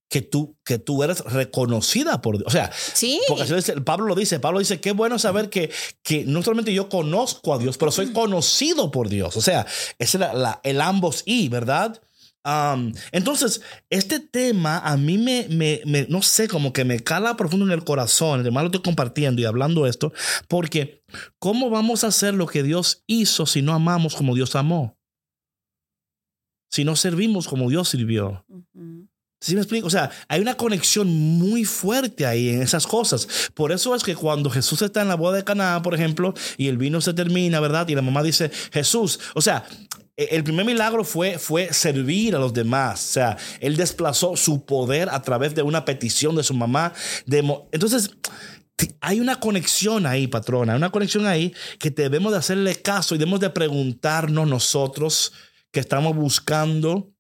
que 0.10 0.22
tú, 0.22 0.58
que 0.66 0.80
tú 0.80 1.02
eres 1.02 1.22
reconocida 1.22 2.22
por 2.22 2.38
Dios. 2.38 2.48
O 2.48 2.52
sea, 2.52 2.70
sí. 2.74 3.22
porque 3.30 3.46
Pablo 3.86 4.08
lo 4.08 4.16
dice, 4.16 4.42
Pablo 4.42 4.60
dice, 4.60 4.82
qué 4.82 4.92
bueno 4.92 5.18
saber 5.18 5.50
que, 5.50 5.72
que 6.04 6.26
no 6.26 6.44
solamente 6.44 6.74
yo 6.74 6.90
conozco 6.90 7.54
a 7.54 7.58
Dios, 7.58 7.78
pero 7.78 7.90
soy 7.90 8.12
conocido 8.12 8.92
por 8.92 9.08
Dios. 9.08 9.38
O 9.38 9.42
sea, 9.42 9.66
es 9.98 10.14
la, 10.16 10.60
el 10.64 10.82
ambos 10.82 11.24
y, 11.26 11.48
¿verdad? 11.48 12.02
Entonces, 13.12 13.62
este 13.90 14.20
tema 14.20 14.80
a 14.80 14.98
mí 14.98 15.18
me, 15.18 15.48
me, 15.50 16.06
no 16.10 16.22
sé, 16.22 16.48
como 16.48 16.74
que 16.74 16.86
me 16.86 17.00
cala 17.00 17.36
profundo 17.36 17.66
en 17.66 17.72
el 17.72 17.84
corazón. 17.84 18.40
Además, 18.40 18.64
lo 18.64 18.68
estoy 18.68 18.82
compartiendo 18.82 19.42
y 19.42 19.46
hablando 19.46 19.86
esto, 19.86 20.14
porque 20.48 21.04
¿cómo 21.38 21.70
vamos 21.70 22.04
a 22.04 22.08
hacer 22.08 22.34
lo 22.34 22.48
que 22.48 22.64
Dios 22.64 23.04
hizo 23.08 23.46
si 23.46 23.62
no 23.62 23.74
amamos 23.74 24.16
como 24.16 24.36
Dios 24.36 24.56
amó? 24.56 24.98
Si 26.72 26.84
no 26.84 26.96
servimos 26.96 27.48
como 27.48 27.70
Dios 27.70 27.90
sirvió. 27.90 28.46
¿Sí 29.42 29.56
me 29.56 29.62
explico? 29.62 29.88
O 29.88 29.90
sea, 29.90 30.12
hay 30.28 30.42
una 30.42 30.56
conexión 30.56 31.08
muy 31.08 31.64
fuerte 31.64 32.26
ahí 32.26 32.50
en 32.50 32.62
esas 32.62 32.86
cosas. 32.86 33.50
Por 33.54 33.72
eso 33.72 33.96
es 33.96 34.04
que 34.04 34.16
cuando 34.16 34.50
Jesús 34.50 34.82
está 34.82 35.02
en 35.02 35.08
la 35.08 35.16
boda 35.16 35.38
de 35.38 35.46
Caná, 35.46 35.82
por 35.82 35.96
ejemplo, 35.96 36.34
y 36.58 36.68
el 36.68 36.78
vino 36.78 37.00
se 37.00 37.14
termina, 37.14 37.62
¿verdad? 37.62 37.88
Y 37.88 37.96
la 37.96 38.02
mamá 38.02 38.22
dice, 38.22 38.52
Jesús, 38.74 39.20
o 39.36 39.42
sea, 39.42 39.66
el 40.32 40.44
primer 40.44 40.66
milagro 40.66 41.04
fue, 41.04 41.40
fue 41.40 41.72
servir 41.74 42.36
a 42.36 42.40
los 42.40 42.54
demás. 42.54 43.10
O 43.10 43.14
sea, 43.14 43.38
él 43.62 43.78
desplazó 43.78 44.36
su 44.36 44.66
poder 44.66 45.10
a 45.10 45.22
través 45.22 45.56
de 45.56 45.62
una 45.62 45.86
petición 45.86 46.36
de 46.36 46.44
su 46.44 46.54
mamá. 46.54 46.94
Entonces, 47.72 48.12
hay 49.02 49.20
una 49.20 49.40
conexión 49.40 50.06
ahí, 50.06 50.28
patrona, 50.28 50.76
una 50.76 50.92
conexión 50.92 51.26
ahí 51.26 51.54
que 51.80 51.90
debemos 51.90 52.32
de 52.32 52.40
hacerle 52.40 52.76
caso 52.76 53.16
y 53.16 53.18
debemos 53.18 53.40
de 53.40 53.50
preguntarnos 53.50 54.48
nosotros 54.48 55.34
que 55.72 55.80
estamos 55.80 56.16
buscando 56.16 57.14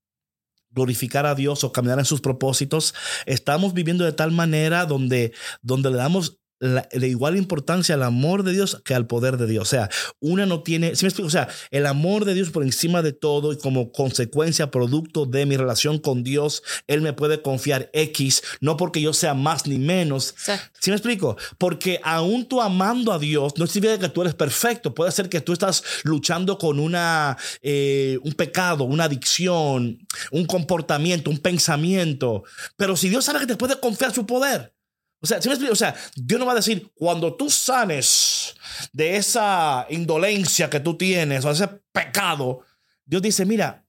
glorificar 0.71 1.25
a 1.25 1.35
Dios 1.35 1.63
o 1.63 1.71
caminar 1.71 1.99
en 1.99 2.05
sus 2.05 2.21
propósitos, 2.21 2.93
estamos 3.25 3.73
viviendo 3.73 4.05
de 4.05 4.13
tal 4.13 4.31
manera 4.31 4.85
donde, 4.85 5.33
donde 5.61 5.89
le 5.89 5.97
damos 5.97 6.38
de 6.59 7.07
igual 7.07 7.37
importancia 7.37 7.95
al 7.95 8.03
amor 8.03 8.43
de 8.43 8.51
Dios 8.51 8.81
que 8.83 8.93
al 8.93 9.07
poder 9.07 9.37
de 9.37 9.47
Dios. 9.47 9.63
O 9.63 9.69
sea, 9.69 9.89
una 10.19 10.45
no 10.45 10.61
tiene, 10.61 10.95
si 10.95 11.05
me 11.05 11.09
explico? 11.09 11.27
O 11.27 11.31
sea, 11.31 11.47
el 11.71 11.85
amor 11.85 12.25
de 12.25 12.33
Dios 12.33 12.49
por 12.49 12.63
encima 12.63 13.01
de 13.01 13.13
todo 13.13 13.53
y 13.53 13.57
como 13.57 13.91
consecuencia, 13.91 14.71
producto 14.71 15.25
de 15.25 15.45
mi 15.45 15.57
relación 15.57 15.99
con 15.99 16.23
Dios, 16.23 16.63
Él 16.87 17.01
me 17.01 17.13
puede 17.13 17.41
confiar 17.41 17.89
X, 17.93 18.43
no 18.59 18.77
porque 18.77 19.01
yo 19.01 19.13
sea 19.13 19.33
más 19.33 19.67
ni 19.67 19.77
menos. 19.77 20.35
¿Sí 20.79 20.89
me 20.89 20.97
explico? 20.97 21.37
Porque 21.57 21.99
aún 22.03 22.47
tú 22.47 22.61
amando 22.61 23.13
a 23.13 23.19
Dios, 23.19 23.53
no 23.57 23.67
significa 23.67 23.99
que 23.99 24.09
tú 24.09 24.21
eres 24.21 24.35
perfecto. 24.35 24.93
Puede 24.93 25.11
ser 25.11 25.29
que 25.29 25.41
tú 25.41 25.53
estás 25.53 25.83
luchando 26.03 26.57
con 26.57 26.79
una, 26.79 27.37
eh, 27.61 28.17
un 28.23 28.33
pecado, 28.33 28.83
una 28.83 29.05
adicción, 29.05 29.99
un 30.31 30.45
comportamiento, 30.45 31.29
un 31.29 31.37
pensamiento. 31.37 32.43
Pero 32.75 32.95
si 32.95 33.09
Dios 33.09 33.25
sabe 33.25 33.39
que 33.39 33.47
te 33.47 33.55
puede 33.55 33.79
confiar 33.79 34.13
su 34.13 34.25
poder, 34.25 34.73
O 35.21 35.27
sea, 35.27 35.41
¿sí 35.41 35.49
me 35.49 35.53
explico? 35.55 35.73
o 35.73 35.75
sea, 35.75 35.95
Dios 36.15 36.39
no 36.39 36.45
va 36.45 36.53
a 36.53 36.55
decir, 36.55 36.91
cuando 36.95 37.35
tú 37.35 37.49
sanes 37.49 38.55
de 38.93 39.17
esa 39.17 39.85
indolencia 39.89 40.69
que 40.69 40.79
tú 40.79 40.95
tienes 40.97 41.43
o 41.43 41.51
ese 41.51 41.67
pecado, 41.91 42.61
Dios 43.05 43.21
dice, 43.21 43.45
mira, 43.45 43.85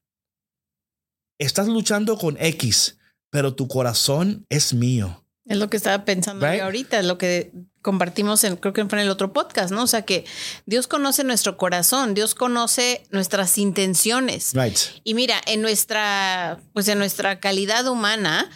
estás 1.37 1.67
luchando 1.67 2.17
con 2.17 2.37
X, 2.39 2.97
pero 3.29 3.55
tu 3.55 3.67
corazón 3.67 4.45
es 4.49 4.73
mío. 4.73 5.23
Es 5.45 5.57
lo 5.57 5.69
que 5.69 5.77
estaba 5.77 6.05
pensando 6.05 6.45
Right. 6.45 6.59
yo 6.59 6.65
ahorita, 6.65 6.99
es 6.99 7.05
lo 7.05 7.17
que 7.17 7.51
compartimos 7.81 8.43
en, 8.43 8.57
creo 8.57 8.73
que 8.73 8.85
fue 8.85 8.99
en 8.99 9.05
el 9.05 9.11
otro 9.11 9.33
podcast, 9.33 9.71
¿no? 9.71 9.83
O 9.83 9.87
sea 9.87 10.03
que 10.03 10.25
Dios 10.65 10.87
conoce 10.87 11.23
nuestro 11.23 11.57
corazón, 11.57 12.13
Dios 12.13 12.35
conoce 12.35 13.05
nuestras 13.09 13.57
intenciones. 13.57 14.51
Right. 14.53 14.77
Y 15.03 15.13
mira, 15.13 15.41
en 15.47 15.61
nuestra, 15.61 16.59
pues 16.73 16.87
en 16.89 16.99
nuestra 16.99 17.39
calidad 17.39 17.87
humana, 17.87 18.49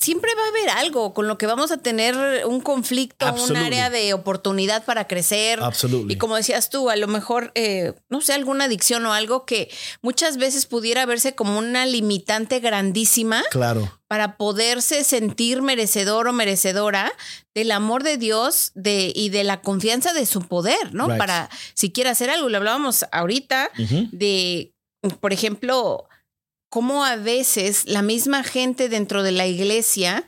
siempre 0.00 0.34
va 0.34 0.42
a 0.44 0.48
haber 0.48 0.70
algo 0.70 1.12
con 1.12 1.28
lo 1.28 1.36
que 1.36 1.46
vamos 1.46 1.70
a 1.70 1.76
tener 1.76 2.46
un 2.46 2.60
conflicto, 2.62 3.32
un 3.34 3.56
área 3.56 3.90
de 3.90 4.14
oportunidad 4.14 4.82
para 4.84 5.06
crecer. 5.06 5.62
Absolutely. 5.62 6.14
Y 6.14 6.16
como 6.16 6.36
decías 6.36 6.70
tú, 6.70 6.88
a 6.88 6.96
lo 6.96 7.06
mejor, 7.06 7.52
eh, 7.54 7.92
no 8.08 8.22
sé, 8.22 8.32
alguna 8.32 8.64
adicción 8.64 9.04
o 9.04 9.12
algo 9.12 9.44
que 9.44 9.70
muchas 10.00 10.38
veces 10.38 10.64
pudiera 10.64 11.04
verse 11.04 11.34
como 11.34 11.58
una 11.58 11.84
limitante 11.84 12.60
grandísima 12.60 13.42
Claro. 13.50 13.92
para 14.08 14.38
poderse 14.38 15.04
sentir 15.04 15.60
merecedor 15.60 16.28
o 16.28 16.32
merecedora 16.32 17.12
del 17.54 17.70
amor 17.70 18.02
de 18.02 18.16
Dios 18.16 18.72
de, 18.74 19.12
y 19.14 19.28
de 19.28 19.44
la 19.44 19.60
confianza 19.60 20.14
de 20.14 20.24
su 20.24 20.40
poder, 20.42 20.94
¿no? 20.94 21.08
Right. 21.08 21.18
Para 21.18 21.50
si 21.74 21.92
quiere 21.92 22.08
hacer 22.08 22.30
algo. 22.30 22.48
Lo 22.48 22.56
hablábamos 22.56 23.04
ahorita 23.12 23.70
de, 24.12 24.72
por 25.20 25.34
ejemplo, 25.34 26.06
cómo 26.70 27.04
a 27.04 27.16
veces 27.16 27.84
la 27.86 28.00
misma 28.02 28.42
gente 28.44 28.88
dentro 28.88 29.22
de 29.22 29.32
la 29.32 29.46
iglesia 29.46 30.24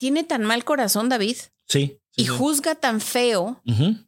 tiene 0.00 0.24
tan 0.24 0.42
mal 0.44 0.64
corazón, 0.64 1.08
David, 1.08 1.36
Sí. 1.66 1.98
sí, 2.10 2.22
y 2.22 2.22
sí. 2.24 2.28
juzga 2.28 2.74
tan 2.74 3.00
feo. 3.00 3.62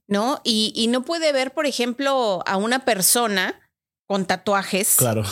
¿no? 0.08 0.40
Y, 0.44 0.72
y 0.74 0.86
no 0.88 1.02
puede 1.02 1.32
ver, 1.32 1.52
por 1.52 1.66
ejemplo, 1.66 2.42
a 2.46 2.56
una 2.56 2.84
persona 2.84 3.60
con 4.06 4.24
tatuajes, 4.26 4.96
Claro. 4.96 5.24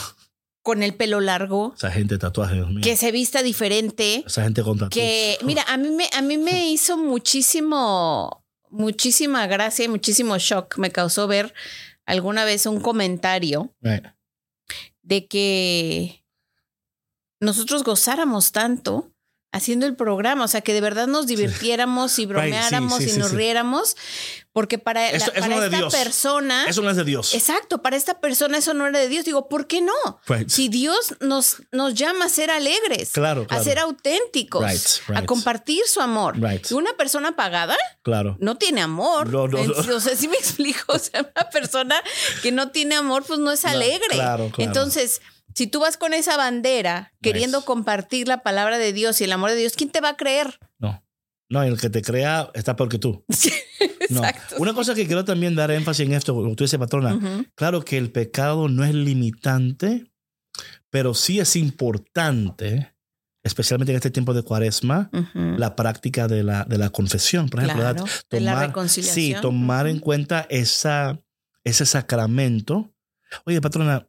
con 0.62 0.82
el 0.82 0.94
pelo 0.94 1.20
largo, 1.20 1.72
Esa 1.76 1.90
gente 1.90 2.18
tatuaje, 2.18 2.54
Dios 2.56 2.68
mío. 2.68 2.80
que 2.82 2.96
se 2.96 3.10
vista 3.10 3.42
diferente, 3.42 4.22
Esa 4.26 4.44
gente 4.44 4.62
con 4.62 4.78
tatuajes. 4.78 4.92
que, 5.38 5.44
mira, 5.44 5.64
a 5.68 5.76
mí 5.78 5.88
me, 5.90 6.08
a 6.12 6.22
mí 6.22 6.36
me 6.38 6.68
hizo 6.70 6.96
muchísimo, 6.98 8.44
muchísima 8.70 9.46
gracia 9.46 9.84
y 9.86 9.88
muchísimo 9.88 10.36
shock. 10.38 10.76
Me 10.78 10.90
causó 10.90 11.26
ver 11.26 11.54
alguna 12.04 12.44
vez 12.44 12.66
un 12.66 12.80
comentario 12.80 13.74
Right. 13.80 14.04
De 15.08 15.26
que 15.26 16.22
nosotros 17.40 17.82
gozáramos 17.82 18.52
tanto 18.52 19.10
haciendo 19.50 19.86
el 19.86 19.96
programa, 19.96 20.44
o 20.44 20.48
sea, 20.48 20.60
que 20.60 20.74
de 20.74 20.80
verdad 20.82 21.06
nos 21.06 21.26
divirtiéramos 21.26 22.18
y 22.18 22.22
Right, 22.22 22.26
sí, 22.26 22.26
bromeáramos 22.26 22.98
sí, 23.02 23.10
y 23.10 23.18
nos 23.18 23.30
sí. 23.30 23.36
riéramos, 23.36 23.96
porque 24.52 24.78
para, 24.78 25.08
Eso- 25.10 25.32
la- 25.32 25.38
eso 25.40 25.48
no 25.48 25.64
esta 25.64 25.76
Dios. 25.78 25.94
persona, 25.94 26.66
Eso 26.68 26.82
no 26.82 26.90
es 26.90 26.96
de 26.96 27.04
Dios. 27.04 27.32
exacto, 27.34 27.80
para 27.80 27.96
esta 27.96 28.20
persona 28.20 28.58
eso 28.58 28.74
no 28.74 28.86
era 28.86 28.98
de 28.98 29.08
Dios. 29.08 29.24
Digo, 29.24 29.48
¿por 29.48 29.66
qué 29.66 29.80
no? 29.80 29.92
Right. 30.26 30.48
Si 30.50 30.68
Dios 30.68 31.14
nos, 31.20 31.62
nos 31.72 31.94
llama 31.94 32.26
a 32.26 32.28
ser 32.28 32.50
alegres, 32.50 33.10
Claro, 33.12 33.46
a 33.48 33.62
ser 33.62 33.78
auténticos, 33.78 34.64
Right, 35.08 35.16
a 35.16 35.24
compartir 35.24 35.82
su 35.86 36.00
amor. 36.00 36.36
Y 36.68 36.74
una 36.74 36.92
persona 36.94 37.34
pagada 37.34 37.76
Claro. 38.02 38.36
no 38.40 38.56
tiene 38.58 38.82
amor. 38.82 39.28
No, 39.30 39.48
no. 39.48 39.60
O 39.94 40.00
sea, 40.00 40.14
sí 40.14 40.28
me 40.28 40.36
explico. 40.38 40.92
O 40.92 40.98
sea, 40.98 41.20
una 41.22 41.48
persona 41.50 42.02
que 42.42 42.52
no 42.52 42.70
tiene 42.70 42.96
amor, 42.96 43.24
pues 43.26 43.38
no 43.38 43.50
es 43.50 43.64
alegre. 43.64 44.08
claro, 44.10 44.50
claro. 44.52 44.54
Entonces, 44.58 45.20
si 45.58 45.66
tú 45.66 45.80
vas 45.80 45.96
con 45.96 46.14
esa 46.14 46.36
bandera 46.36 47.12
queriendo 47.20 47.64
compartir 47.64 48.28
la 48.28 48.44
palabra 48.44 48.78
de 48.78 48.92
Dios 48.92 49.20
y 49.20 49.24
el 49.24 49.32
amor 49.32 49.50
de 49.50 49.56
Dios, 49.56 49.72
¿quién 49.72 49.90
te 49.90 50.00
va 50.00 50.10
a 50.10 50.16
creer? 50.16 50.60
No. 50.78 51.04
No, 51.48 51.64
el 51.64 51.80
que 51.80 51.90
te 51.90 52.00
crea 52.00 52.48
está 52.54 52.76
peor 52.76 52.88
que 52.88 52.98
tú. 52.98 53.24
No. 54.10 54.24
Exacto. 54.24 54.56
Una 54.58 54.72
cosa 54.72 54.94
que 54.94 55.06
quiero 55.06 55.22
también 55.26 55.54
dar 55.54 55.70
énfasis 55.70 56.06
en 56.06 56.14
esto, 56.14 56.32
como 56.32 56.56
tú 56.56 56.64
dices, 56.64 56.78
patrona, 56.78 57.44
claro 57.54 57.84
que 57.84 57.98
el 57.98 58.10
pecado 58.10 58.66
no 58.70 58.82
es 58.82 58.94
limitante, 58.94 60.10
pero 60.88 61.12
sí 61.12 61.40
es 61.40 61.56
importante, 61.56 62.94
especialmente 63.42 63.92
en 63.92 63.96
este 63.96 64.10
tiempo 64.10 64.32
de 64.32 64.42
cuaresma, 64.44 65.10
la 65.34 65.76
práctica 65.76 66.26
de 66.26 66.42
la, 66.42 66.64
de 66.64 66.78
la 66.78 66.88
confesión, 66.88 67.50
por 67.50 67.60
ejemplo. 67.60 67.82
Claro, 67.82 68.04
¿verdad? 68.04 68.20
de 68.30 68.40
la 68.40 68.66
reconciliación. 68.66 69.14
Sí, 69.14 69.42
tomar 69.42 69.86
en 69.86 69.98
cuenta 69.98 70.46
esa, 70.48 71.20
ese 71.62 71.84
sacramento. 71.84 72.94
Oye, 73.44 73.60
patrona, 73.60 74.08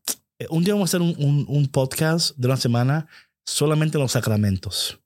un 0.49 0.63
día 0.63 0.73
vamos 0.73 0.89
a 0.93 0.97
hacer 0.97 1.01
un, 1.01 1.15
un- 1.23 1.45
un 1.47 1.67
podcast 1.67 2.35
de 2.37 2.47
una 2.47 2.57
semana 2.57 3.07
solamente 3.45 3.97
en 3.97 4.03
los 4.03 4.13
sacramentos. 4.13 4.99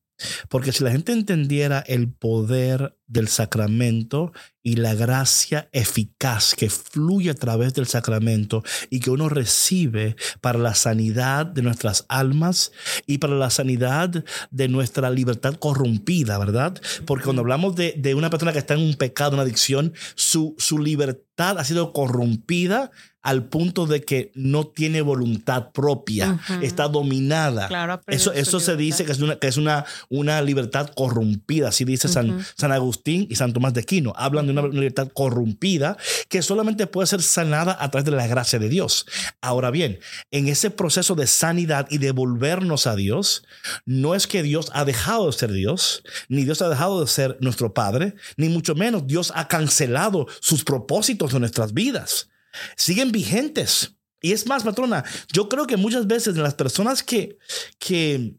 Porque 0.47 0.71
si 0.71 0.83
la 0.83 0.91
gente 0.91 1.11
entendiera 1.11 1.79
el 1.79 2.11
poder 2.11 2.95
del 3.13 3.27
sacramento 3.29 4.33
y 4.63 4.77
la 4.77 4.95
gracia 4.95 5.69
eficaz 5.71 6.55
que 6.55 6.69
fluye 6.69 7.29
a 7.29 7.33
través 7.35 7.73
del 7.73 7.85
sacramento 7.85 8.63
y 8.89 8.99
que 9.01 9.11
uno 9.11 9.29
recibe 9.29 10.15
para 10.41 10.57
la 10.57 10.73
sanidad 10.73 11.45
de 11.45 11.61
nuestras 11.61 12.05
almas 12.09 12.71
y 13.05 13.19
para 13.19 13.35
la 13.35 13.49
sanidad 13.49 14.23
de 14.51 14.67
nuestra 14.69 15.09
libertad 15.09 15.55
corrompida, 15.55 16.37
¿verdad? 16.39 16.81
Porque 17.05 17.25
cuando 17.25 17.41
hablamos 17.41 17.75
de, 17.75 17.93
de 17.97 18.15
una 18.15 18.29
persona 18.29 18.53
que 18.53 18.59
está 18.59 18.73
en 18.73 18.81
un 18.81 18.95
pecado, 18.95 19.33
una 19.33 19.43
adicción, 19.43 19.93
su, 20.15 20.55
su 20.57 20.79
libertad 20.79 21.59
ha 21.59 21.63
sido 21.63 21.93
corrompida 21.93 22.91
al 23.23 23.45
punto 23.45 23.85
de 23.85 24.03
que 24.03 24.31
no 24.35 24.67
tiene 24.67 25.01
voluntad 25.01 25.71
propia, 25.71 26.39
está 26.61 26.89
dominada. 26.89 27.69
Claro, 27.69 28.01
Eso, 28.07 28.33
eso 28.33 28.59
se 28.59 28.75
libertad. 28.75 28.77
dice 28.79 29.05
que 29.05 29.11
es 29.13 29.19
una, 29.21 29.35
que 29.37 29.47
es 29.47 29.55
una, 29.55 29.85
una 30.09 30.41
libertad 30.41 30.89
corrompida, 30.93 31.69
así 31.69 31.85
dice 31.85 32.09
San. 32.09 32.45
San 32.57 32.73
Agustín 32.73 33.02
y 33.05 33.35
San 33.35 33.53
Tomás 33.53 33.73
de 33.73 33.81
Aquino. 33.81 34.13
Hablan 34.15 34.45
de 34.45 34.53
una 34.53 34.67
libertad 34.67 35.09
corrompida 35.13 35.97
que 36.29 36.41
solamente 36.41 36.87
puede 36.87 37.07
ser 37.07 37.21
sanada 37.21 37.77
a 37.79 37.91
través 37.91 38.05
de 38.05 38.11
la 38.11 38.27
gracia 38.27 38.59
de 38.59 38.69
Dios. 38.69 39.05
Ahora 39.41 39.71
bien, 39.71 39.99
en 40.31 40.47
ese 40.47 40.69
proceso 40.71 41.15
de 41.15 41.27
sanidad 41.27 41.87
y 41.89 41.97
de 41.97 42.11
volvernos 42.11 42.87
a 42.87 42.95
Dios, 42.95 43.45
no 43.85 44.15
es 44.15 44.27
que 44.27 44.43
Dios 44.43 44.71
ha 44.73 44.85
dejado 44.85 45.27
de 45.27 45.33
ser 45.33 45.51
Dios, 45.51 46.03
ni 46.29 46.45
Dios 46.45 46.61
ha 46.61 46.69
dejado 46.69 47.01
de 47.01 47.07
ser 47.07 47.37
nuestro 47.41 47.73
Padre, 47.73 48.15
ni 48.37 48.49
mucho 48.49 48.75
menos 48.75 49.05
Dios 49.05 49.31
ha 49.35 49.47
cancelado 49.47 50.27
sus 50.39 50.63
propósitos 50.63 51.33
de 51.33 51.39
nuestras 51.39 51.73
vidas. 51.73 52.29
Siguen 52.77 53.11
vigentes. 53.11 53.95
Y 54.21 54.31
es 54.31 54.47
más, 54.47 54.63
patrona, 54.63 55.03
yo 55.33 55.49
creo 55.49 55.67
que 55.67 55.75
muchas 55.75 56.07
veces 56.07 56.37
las 56.37 56.53
personas 56.53 57.03
que, 57.03 57.37
que, 57.77 58.35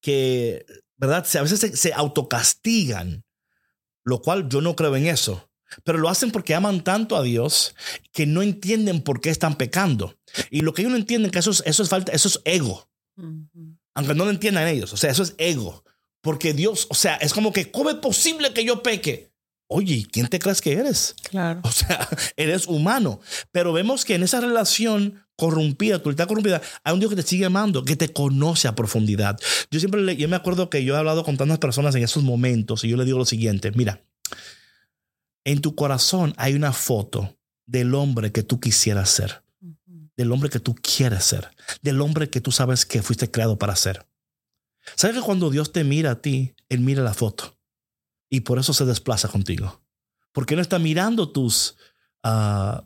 que 0.00 0.64
¿verdad? 1.00 1.26
A 1.34 1.42
veces 1.42 1.80
se 1.80 1.92
autocastigan, 1.94 3.24
lo 4.04 4.20
cual 4.22 4.48
yo 4.48 4.60
no 4.60 4.76
creo 4.76 4.94
en 4.96 5.06
eso. 5.06 5.50
Pero 5.84 5.98
lo 5.98 6.08
hacen 6.08 6.32
porque 6.32 6.54
aman 6.54 6.82
tanto 6.82 7.16
a 7.16 7.22
Dios 7.22 7.74
que 8.12 8.26
no 8.26 8.42
entienden 8.42 9.02
por 9.02 9.20
qué 9.20 9.30
están 9.30 9.56
pecando. 9.56 10.16
Y 10.50 10.62
lo 10.62 10.74
que 10.74 10.82
ellos 10.82 10.92
no 10.92 10.98
entienden 10.98 11.30
que 11.30 11.38
eso 11.38 11.50
es, 11.50 11.62
eso 11.64 11.82
es 11.82 11.88
falta, 11.88 12.12
eso 12.12 12.28
es 12.28 12.40
ego. 12.44 12.88
Aunque 13.94 14.14
no 14.14 14.24
lo 14.24 14.30
entiendan 14.30 14.66
ellos. 14.66 14.92
O 14.92 14.96
sea, 14.96 15.10
eso 15.10 15.22
es 15.22 15.34
ego. 15.38 15.84
Porque 16.22 16.52
Dios, 16.52 16.86
o 16.90 16.94
sea, 16.94 17.16
es 17.16 17.32
como 17.32 17.52
que, 17.52 17.70
¿cómo 17.70 17.90
es 17.90 17.96
posible 17.96 18.52
que 18.52 18.64
yo 18.64 18.82
peque? 18.82 19.30
Oye, 19.68 20.06
¿quién 20.10 20.26
te 20.26 20.40
crees 20.40 20.60
que 20.60 20.72
eres? 20.72 21.14
Claro. 21.22 21.60
O 21.62 21.70
sea, 21.70 22.08
eres 22.36 22.66
humano. 22.66 23.20
Pero 23.52 23.72
vemos 23.72 24.04
que 24.04 24.16
en 24.16 24.24
esa 24.24 24.40
relación 24.40 25.24
corrompida, 25.40 25.98
tu 26.02 26.10
libertad 26.10 26.28
corrompida, 26.28 26.60
hay 26.84 26.92
un 26.94 27.00
Dios 27.00 27.10
que 27.10 27.16
te 27.16 27.22
sigue 27.22 27.46
amando, 27.46 27.84
que 27.84 27.96
te 27.96 28.12
conoce 28.12 28.68
a 28.68 28.74
profundidad. 28.74 29.38
Yo 29.70 29.80
siempre, 29.80 30.02
le- 30.02 30.16
yo 30.16 30.28
me 30.28 30.36
acuerdo 30.36 30.68
que 30.70 30.84
yo 30.84 30.94
he 30.94 30.98
hablado 30.98 31.24
con 31.24 31.36
tantas 31.38 31.58
personas 31.58 31.94
en 31.94 32.02
esos 32.04 32.22
momentos 32.22 32.84
y 32.84 32.88
yo 32.90 32.96
le 32.96 33.04
digo 33.06 33.18
lo 33.18 33.24
siguiente, 33.24 33.72
mira, 33.72 34.02
en 35.44 35.60
tu 35.60 35.74
corazón 35.74 36.34
hay 36.36 36.54
una 36.54 36.72
foto 36.72 37.38
del 37.66 37.94
hombre 37.94 38.30
que 38.32 38.42
tú 38.42 38.60
quisieras 38.60 39.08
ser, 39.10 39.42
Ujú. 39.62 40.10
del 40.16 40.32
hombre 40.32 40.50
que 40.50 40.60
tú 40.60 40.74
quieres 40.74 41.24
ser, 41.24 41.48
del 41.82 42.00
hombre 42.00 42.28
que 42.28 42.40
tú 42.40 42.52
sabes 42.52 42.84
que 42.84 43.02
fuiste 43.02 43.30
creado 43.30 43.58
para 43.58 43.74
ser. 43.76 44.06
¿Sabes 44.96 45.16
que 45.16 45.22
cuando 45.22 45.50
Dios 45.50 45.72
te 45.72 45.84
mira 45.84 46.10
a 46.12 46.20
ti, 46.22 46.54
Él 46.68 46.80
mira 46.80 47.02
la 47.02 47.14
foto 47.14 47.58
y 48.28 48.40
por 48.40 48.58
eso 48.58 48.72
se 48.74 48.84
desplaza 48.84 49.28
contigo? 49.28 49.82
Porque 50.32 50.54
no 50.56 50.62
está 50.62 50.78
mirando 50.78 51.30
tus, 51.30 51.76
ah, 52.22 52.84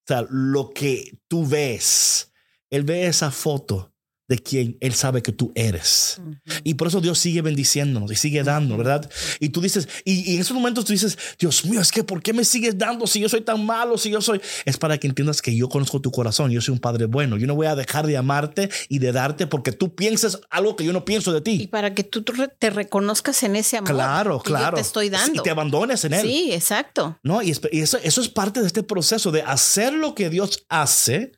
o 0.00 0.06
sea, 0.06 0.26
lo 0.30 0.70
que 0.70 1.18
tú 1.28 1.46
ves. 1.46 2.32
Él 2.70 2.84
ve 2.84 3.06
esa 3.06 3.30
foto 3.30 3.89
de 4.30 4.38
quien 4.38 4.78
Él 4.80 4.94
sabe 4.94 5.22
que 5.22 5.32
tú 5.32 5.50
eres. 5.56 6.20
Ujú. 6.20 6.36
Y 6.62 6.74
por 6.74 6.86
eso 6.86 7.00
Dios 7.00 7.18
sigue 7.18 7.42
bendiciéndonos 7.42 8.12
y 8.12 8.14
sigue 8.16 8.44
dando, 8.44 8.76
¿verdad? 8.76 9.10
Y 9.40 9.48
tú 9.48 9.60
dices, 9.60 9.88
y, 10.04 10.30
y 10.30 10.36
en 10.36 10.40
esos 10.42 10.54
momentos 10.54 10.84
tú 10.84 10.92
dices, 10.92 11.18
Dios 11.36 11.64
mío, 11.64 11.80
es 11.80 11.90
que 11.90 12.04
¿por 12.04 12.22
qué 12.22 12.32
me 12.32 12.44
sigues 12.44 12.78
dando 12.78 13.08
si 13.08 13.18
yo 13.18 13.28
soy 13.28 13.40
tan 13.40 13.66
malo, 13.66 13.98
si 13.98 14.08
yo 14.08 14.20
soy... 14.20 14.40
Es 14.64 14.76
para 14.76 14.98
que 14.98 15.08
entiendas 15.08 15.42
que 15.42 15.54
yo 15.56 15.68
conozco 15.68 16.00
tu 16.00 16.12
corazón, 16.12 16.52
yo 16.52 16.60
soy 16.60 16.72
un 16.72 16.78
padre 16.78 17.06
bueno, 17.06 17.36
yo 17.38 17.48
no 17.48 17.56
voy 17.56 17.66
a 17.66 17.74
dejar 17.74 18.06
de 18.06 18.16
amarte 18.16 18.70
y 18.88 19.00
de 19.00 19.10
darte 19.10 19.48
porque 19.48 19.72
tú 19.72 19.96
pienses 19.96 20.38
algo 20.48 20.76
que 20.76 20.84
yo 20.84 20.92
no 20.92 21.04
pienso 21.04 21.32
de 21.32 21.38
Y 21.40 21.58
ti. 21.58 21.66
para 21.66 21.92
que 21.92 22.04
tú 22.04 22.22
te 22.22 22.70
reconozcas 22.70 23.42
en 23.42 23.56
ese 23.56 23.78
amor 23.78 23.90
Claro, 23.94 24.40
que 24.42 24.50
yo 24.50 24.56
claro. 24.56 24.76
te 24.76 24.80
estoy 24.82 25.10
dando. 25.10 25.40
Y 25.40 25.42
te 25.42 25.50
abandones 25.50 26.04
en 26.04 26.14
él. 26.14 26.22
Sí, 26.22 26.52
exacto. 26.52 27.18
¿no? 27.24 27.42
Y, 27.42 27.52
y 27.72 27.80
eso, 27.80 27.98
eso 28.04 28.20
es 28.20 28.28
parte 28.28 28.60
de 28.60 28.68
este 28.68 28.84
proceso 28.84 29.32
de 29.32 29.42
hacer 29.42 29.92
lo 29.92 30.14
que 30.14 30.30
Dios 30.30 30.64
hace. 30.68 31.32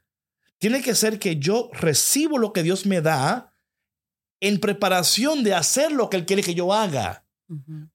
Tiene 0.62 0.81
que 0.81 0.94
ser 0.94 1.18
que 1.18 1.40
yo 1.40 1.70
recibo 1.72 2.38
lo 2.38 2.53
que 2.53 2.62
Dios 2.62 2.87
me 2.87 3.01
da 3.01 3.53
en 4.40 4.61
preparación 4.61 5.42
de 5.42 5.55
hacer 5.55 5.90
lo 5.90 6.09
que 6.09 6.18
Él 6.18 6.25
quiere 6.25 6.44
que 6.44 6.55
yo 6.55 6.72
haga. 6.72 7.27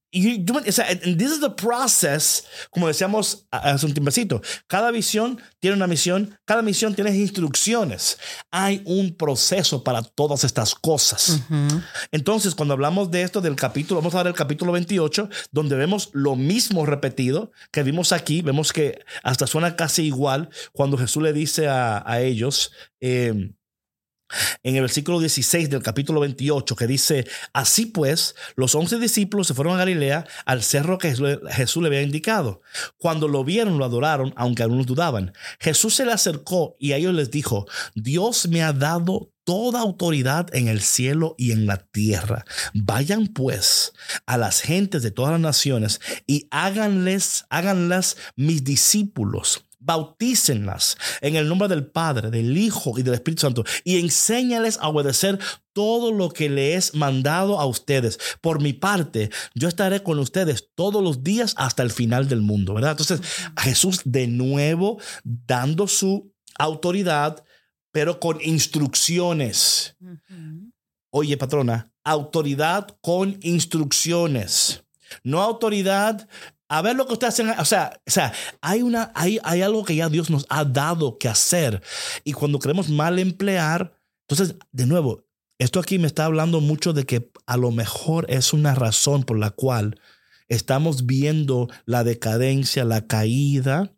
Y 0.09 0.43
you- 0.45 0.53
o 0.57 0.71
sea, 0.71 0.87
this 0.99 1.31
is 1.31 1.41
the 1.41 1.49
process, 1.49 2.45
como 2.71 2.87
decíamos 2.87 3.45
hace 3.51 3.85
un 3.85 3.93
tiempecito. 3.93 4.41
Cada 4.67 4.89
visión 4.91 5.39
tiene 5.59 5.75
una 5.75 5.85
misión, 5.87 6.37
cada 6.45 6.61
misión 6.61 6.95
tiene 6.95 7.13
instrucciones. 7.15 8.17
Hay 8.51 8.81
un 8.85 9.15
proceso 9.15 9.83
para 9.83 10.01
todas 10.01 10.43
estas 10.43 10.75
cosas. 10.75 11.41
Entonces, 12.11 12.55
cuando 12.55 12.73
hablamos 12.73 13.11
de 13.11 13.23
esto 13.23 13.41
del 13.41 13.55
capítulo, 13.55 13.99
vamos 14.01 14.15
a 14.15 14.19
ver 14.19 14.27
el 14.27 14.33
capítulo 14.33 14.71
28, 14.71 15.29
donde 15.51 15.75
vemos 15.75 16.09
lo 16.13 16.35
mismo 16.35 16.85
repetido 16.85 17.51
que 17.71 17.83
vimos 17.83 18.11
aquí. 18.11 18.41
Vemos 18.41 18.71
que 18.73 18.99
hasta 19.23 19.45
suena 19.47 19.75
casi 19.75 20.03
igual 20.03 20.49
cuando 20.73 20.97
Jesús 20.97 21.21
le 21.23 21.33
dice 21.33 21.67
a, 21.67 22.01
a 22.09 22.21
ellos. 22.21 22.71
eh, 23.01 23.51
en 24.63 24.75
el 24.75 24.81
versículo 24.81 25.19
16 25.19 25.69
del 25.69 25.83
capítulo 25.83 26.19
28, 26.21 26.75
que 26.75 26.87
dice, 26.87 27.27
así 27.53 27.85
pues, 27.85 28.35
los 28.55 28.75
once 28.75 28.99
discípulos 28.99 29.47
se 29.47 29.53
fueron 29.53 29.75
a 29.75 29.77
Galilea, 29.77 30.25
al 30.45 30.63
cerro 30.63 30.97
que 30.97 31.15
Jesús 31.51 31.83
le 31.83 31.87
había 31.87 32.01
indicado. 32.01 32.61
Cuando 32.97 33.27
lo 33.27 33.43
vieron, 33.43 33.77
lo 33.77 33.85
adoraron, 33.85 34.33
aunque 34.35 34.63
algunos 34.63 34.85
dudaban. 34.85 35.33
Jesús 35.59 35.95
se 35.95 36.05
le 36.05 36.11
acercó 36.11 36.75
y 36.79 36.91
a 36.91 36.97
ellos 36.97 37.13
les 37.13 37.31
dijo, 37.31 37.67
Dios 37.95 38.47
me 38.47 38.63
ha 38.63 38.73
dado 38.73 39.31
toda 39.47 39.79
autoridad 39.79 40.53
en 40.53 40.67
el 40.67 40.81
cielo 40.81 41.33
y 41.37 41.51
en 41.53 41.67
la 41.67 41.77
tierra. 41.77 42.43
Vayan 42.73 43.27
pues 43.27 43.93
a 44.25 44.37
las 44.37 44.59
gentes 44.59 45.03
de 45.03 45.11
todas 45.11 45.31
las 45.31 45.39
naciones 45.39 46.01
y 46.27 46.49
háganles, 46.51 47.45
háganlas 47.49 48.17
mis 48.35 48.65
discípulos. 48.65 49.66
Bautícenlas 49.87 50.97
en 51.21 51.37
el 51.37 51.47
nombre 51.47 51.69
del 51.69 51.87
Padre, 51.87 52.29
del 52.29 52.57
Hijo 52.57 52.99
y 52.99 53.03
del 53.03 53.13
Espíritu 53.13 53.41
Santo 53.41 53.63
y 53.85 53.99
enséñales 53.99 54.77
a 54.81 54.89
obedecer 54.89 55.39
todo 55.71 56.11
lo 56.11 56.29
que 56.29 56.49
le 56.49 56.75
es 56.75 56.93
mandado 56.93 57.59
a 57.59 57.65
ustedes. 57.65 58.19
Por 58.41 58.61
mi 58.61 58.73
parte, 58.73 59.29
yo 59.55 59.69
estaré 59.69 60.03
con 60.03 60.19
ustedes 60.19 60.71
todos 60.75 61.01
los 61.01 61.23
días 61.23 61.53
hasta 61.57 61.83
el 61.83 61.91
final 61.91 62.27
del 62.27 62.41
mundo, 62.41 62.73
¿verdad? 62.73 62.91
Entonces, 62.91 63.21
Jesús 63.57 64.01
de 64.03 64.27
nuevo 64.27 64.99
dando 65.23 65.87
su 65.87 66.33
autoridad, 66.59 67.45
pero 67.91 68.19
con 68.19 68.39
instrucciones. 68.41 69.95
Oye, 71.11 71.37
patrona, 71.37 71.93
autoridad 72.03 72.97
con 73.01 73.39
instrucciones. 73.41 74.83
No 75.23 75.41
autoridad. 75.41 76.27
A 76.69 76.81
ver 76.81 76.95
lo 76.95 77.07
que 77.07 77.13
ustedes 77.13 77.33
hacen. 77.33 77.49
O 77.59 77.65
sea, 77.65 77.99
o 78.05 78.11
sea 78.11 78.33
hay, 78.61 78.81
una, 78.81 79.11
hay, 79.15 79.39
hay 79.43 79.61
algo 79.61 79.85
que 79.85 79.95
ya 79.95 80.09
Dios 80.09 80.29
nos 80.29 80.45
ha 80.49 80.65
dado 80.65 81.17
que 81.17 81.29
hacer. 81.29 81.81
Y 82.23 82.33
cuando 82.33 82.59
queremos 82.59 82.89
mal 82.89 83.19
emplear, 83.19 83.97
entonces, 84.27 84.57
de 84.71 84.85
nuevo, 84.85 85.25
esto 85.59 85.79
aquí 85.79 85.97
me 85.97 86.07
está 86.07 86.25
hablando 86.25 86.61
mucho 86.61 86.93
de 86.93 87.05
que 87.05 87.31
a 87.45 87.57
lo 87.57 87.71
mejor 87.71 88.25
es 88.29 88.53
una 88.53 88.75
razón 88.75 89.23
por 89.23 89.39
la 89.39 89.51
cual 89.51 89.99
estamos 90.49 91.05
viendo 91.05 91.67
la 91.85 92.03
decadencia, 92.03 92.85
la 92.85 93.07
caída 93.07 93.93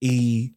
y, 0.00 0.56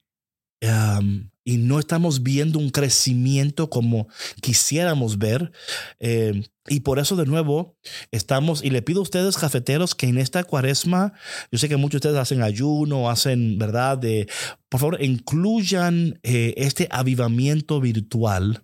y 1.43 1.57
no 1.57 1.79
estamos 1.79 2.23
viendo 2.23 2.59
un 2.59 2.69
crecimiento 2.69 3.69
como 3.69 4.07
quisiéramos 4.41 5.17
ver. 5.17 5.51
Eh, 5.99 6.43
y 6.67 6.81
por 6.81 6.99
eso 6.99 7.15
de 7.15 7.25
nuevo 7.25 7.77
estamos, 8.11 8.63
y 8.63 8.69
le 8.69 8.81
pido 8.81 8.99
a 8.99 9.03
ustedes 9.03 9.37
cafeteros 9.37 9.95
que 9.95 10.07
en 10.07 10.17
esta 10.17 10.43
cuaresma, 10.43 11.13
yo 11.51 11.57
sé 11.57 11.67
que 11.67 11.77
muchos 11.77 12.01
de 12.01 12.09
ustedes 12.09 12.21
hacen 12.21 12.43
ayuno, 12.43 13.09
hacen, 13.09 13.57
¿verdad? 13.57 13.97
De, 13.97 14.27
por 14.69 14.79
favor, 14.79 15.03
incluyan 15.03 16.19
eh, 16.23 16.53
este 16.57 16.87
avivamiento 16.91 17.79
virtual 17.81 18.63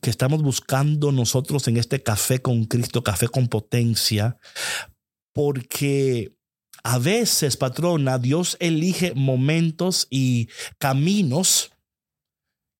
que 0.00 0.10
estamos 0.10 0.42
buscando 0.42 1.10
nosotros 1.10 1.66
en 1.66 1.76
este 1.76 2.02
café 2.02 2.40
con 2.40 2.64
Cristo, 2.66 3.02
café 3.02 3.26
con 3.26 3.48
potencia, 3.48 4.36
porque 5.32 6.38
a 6.84 6.98
veces, 6.98 7.56
patrona, 7.56 8.18
Dios 8.18 8.56
elige 8.60 9.12
momentos 9.14 10.06
y 10.10 10.48
caminos 10.78 11.72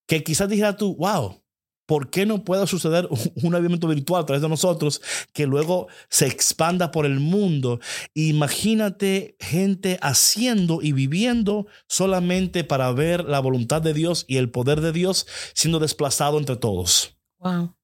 que 0.08 0.24
quizás 0.24 0.48
dijera 0.48 0.76
tú, 0.76 0.96
wow, 0.96 1.40
¿por 1.86 2.10
qué 2.10 2.26
no 2.26 2.42
puede 2.42 2.66
suceder 2.66 3.08
un 3.42 3.54
avivamiento 3.54 3.86
virtual 3.86 4.22
a 4.22 4.26
través 4.26 4.42
de 4.42 4.48
nosotros 4.48 5.00
que 5.32 5.46
luego 5.46 5.86
se 6.08 6.26
expanda 6.26 6.90
por 6.90 7.06
el 7.06 7.20
mundo? 7.20 7.78
Imagínate 8.14 9.36
gente 9.38 9.98
haciendo 10.02 10.80
y 10.82 10.92
viviendo 10.92 11.66
solamente 11.86 12.64
para 12.64 12.90
ver 12.90 13.24
la 13.24 13.38
voluntad 13.38 13.82
de 13.82 13.94
Dios 13.94 14.24
y 14.26 14.38
el 14.38 14.50
poder 14.50 14.80
de 14.80 14.92
Dios 14.92 15.26
siendo 15.54 15.78
desplazado 15.78 16.38
entre 16.38 16.56
todos. 16.56 17.16
Wow. 17.38 17.76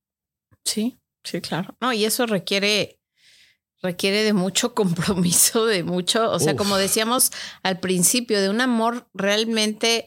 Sí, 0.65 0.99
sí, 1.23 1.41
claro. 1.43 1.77
No, 1.81 1.93
y 1.93 2.05
eso 2.07 2.27
requiere 2.27 2.99
requiere 3.83 4.23
de 4.23 4.33
mucho 4.33 4.75
compromiso, 4.75 5.67
de 5.67 5.85
mucho, 5.85 6.31
o 6.31 6.39
sea, 6.39 6.53
Uf. 6.53 6.59
como 6.59 6.79
decíamos 6.79 7.33
al 7.63 7.81
principio, 7.81 8.41
de 8.41 8.49
un 8.49 8.63
amor 8.63 9.11
realmente 9.13 10.07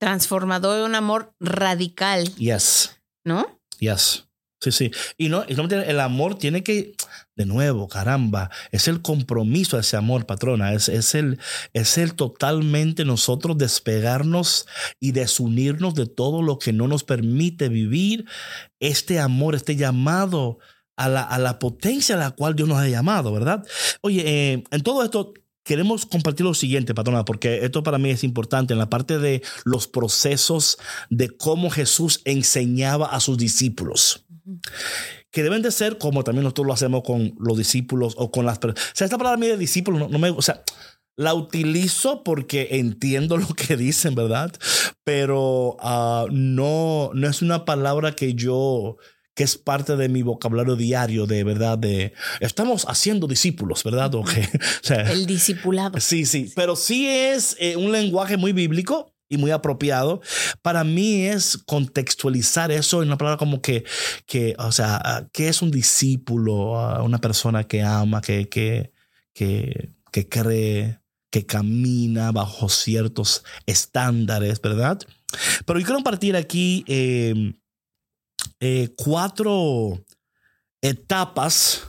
transformador, 0.00 0.82
un 0.88 0.94
amor 0.96 1.34
radical, 1.38 2.24
Yes. 2.36 3.00
¿no? 3.24 3.60
Yes. 3.78 4.26
Sí, 4.62 4.72
sí. 4.72 4.90
Y 5.16 5.28
no, 5.28 5.44
y 5.48 5.54
no 5.54 5.64
el 5.64 6.00
amor 6.00 6.36
tiene 6.36 6.62
que, 6.62 6.94
de 7.34 7.46
nuevo, 7.46 7.88
caramba, 7.88 8.50
es 8.72 8.88
el 8.88 9.00
compromiso 9.00 9.76
de 9.76 9.82
ese 9.82 9.96
amor, 9.96 10.26
patrona. 10.26 10.74
Es, 10.74 10.88
es, 10.90 11.14
el, 11.14 11.38
es 11.72 11.96
el 11.96 12.14
totalmente 12.14 13.06
nosotros 13.06 13.56
despegarnos 13.56 14.66
y 14.98 15.12
desunirnos 15.12 15.94
de 15.94 16.06
todo 16.06 16.42
lo 16.42 16.58
que 16.58 16.74
no 16.74 16.88
nos 16.88 17.04
permite 17.04 17.70
vivir 17.70 18.26
este 18.80 19.18
amor, 19.18 19.54
este 19.54 19.76
llamado 19.76 20.58
a 20.96 21.08
la, 21.08 21.22
a 21.22 21.38
la 21.38 21.58
potencia 21.58 22.14
a 22.14 22.18
la 22.18 22.30
cual 22.32 22.54
Dios 22.54 22.68
nos 22.68 22.78
ha 22.78 22.88
llamado, 22.88 23.32
¿verdad? 23.32 23.64
Oye, 24.02 24.22
eh, 24.26 24.64
en 24.70 24.82
todo 24.82 25.02
esto 25.02 25.32
queremos 25.70 26.04
compartir 26.04 26.44
lo 26.44 26.52
siguiente, 26.52 26.96
patrona, 26.96 27.24
porque 27.24 27.64
esto 27.64 27.84
para 27.84 27.96
mí 27.96 28.10
es 28.10 28.24
importante 28.24 28.72
en 28.72 28.80
la 28.80 28.90
parte 28.90 29.20
de 29.20 29.40
los 29.64 29.86
procesos 29.86 30.78
de 31.10 31.28
cómo 31.28 31.70
Jesús 31.70 32.22
enseñaba 32.24 33.06
a 33.06 33.20
sus 33.20 33.38
discípulos. 33.38 34.26
Que 35.30 35.44
deben 35.44 35.62
de 35.62 35.70
ser 35.70 35.96
como 35.98 36.24
también 36.24 36.42
nosotros 36.42 36.66
lo 36.66 36.72
hacemos 36.72 37.04
con 37.04 37.36
los 37.38 37.56
discípulos 37.56 38.14
o 38.18 38.32
con 38.32 38.46
las 38.46 38.58
personas. 38.58 38.84
O 38.84 38.96
sea, 38.96 39.04
esta 39.04 39.16
palabra 39.16 39.36
a 39.36 39.38
mí 39.38 39.46
de 39.46 39.56
discípulo 39.56 39.96
no, 39.96 40.08
no 40.08 40.18
me. 40.18 40.30
O 40.30 40.42
sea, 40.42 40.64
la 41.14 41.34
utilizo 41.34 42.24
porque 42.24 42.66
entiendo 42.72 43.36
lo 43.38 43.46
que 43.46 43.76
dicen, 43.76 44.16
¿verdad? 44.16 44.52
Pero 45.04 45.76
uh, 45.80 46.26
no, 46.32 47.12
no 47.14 47.28
es 47.28 47.42
una 47.42 47.64
palabra 47.64 48.16
que 48.16 48.34
yo 48.34 48.96
que 49.40 49.44
es 49.44 49.56
parte 49.56 49.96
de 49.96 50.10
mi 50.10 50.20
vocabulario 50.20 50.76
diario 50.76 51.26
de 51.26 51.44
verdad 51.44 51.78
de 51.78 52.12
estamos 52.40 52.84
haciendo 52.84 53.26
discípulos, 53.26 53.82
¿verdad? 53.82 54.14
O, 54.14 54.22
que, 54.22 54.40
o 54.82 54.82
sea, 54.82 55.10
El 55.10 55.24
discipulado. 55.24 55.98
Sí, 55.98 56.26
sí, 56.26 56.52
pero 56.54 56.76
sí 56.76 57.06
es 57.08 57.56
eh, 57.58 57.74
un 57.74 57.90
lenguaje 57.90 58.36
muy 58.36 58.52
bíblico 58.52 59.14
y 59.30 59.38
muy 59.38 59.50
apropiado. 59.50 60.20
Para 60.60 60.84
mí 60.84 61.22
es 61.22 61.56
contextualizar 61.56 62.70
eso 62.70 63.00
en 63.00 63.08
una 63.08 63.16
palabra 63.16 63.38
como 63.38 63.62
que, 63.62 63.84
que 64.26 64.54
o 64.58 64.72
sea, 64.72 65.26
¿qué 65.32 65.48
es 65.48 65.62
un 65.62 65.70
discípulo? 65.70 66.72
Uh, 66.72 67.02
una 67.02 67.16
persona 67.16 67.64
que 67.64 67.80
ama, 67.80 68.20
que, 68.20 68.46
que, 68.50 68.92
que, 69.32 69.88
que 70.12 70.28
cree, 70.28 71.00
que 71.30 71.46
camina 71.46 72.30
bajo 72.30 72.68
ciertos 72.68 73.42
estándares, 73.64 74.60
¿verdad? 74.60 74.98
Pero 75.64 75.78
yo 75.78 75.86
quiero 75.86 76.02
partir 76.02 76.36
aquí 76.36 76.84
eh, 76.88 77.54
eh, 78.60 78.94
cuatro 78.96 80.04
etapas 80.82 81.86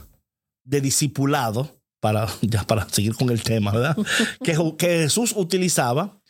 de 0.64 0.80
discipulado 0.80 1.80
para, 2.00 2.28
ya 2.42 2.64
para 2.64 2.88
seguir 2.88 3.14
con 3.14 3.30
el 3.30 3.42
tema, 3.42 3.72
¿verdad? 3.72 3.96
que, 4.44 4.56
que 4.78 4.86
Jesús 5.02 5.32
utilizaba 5.36 6.20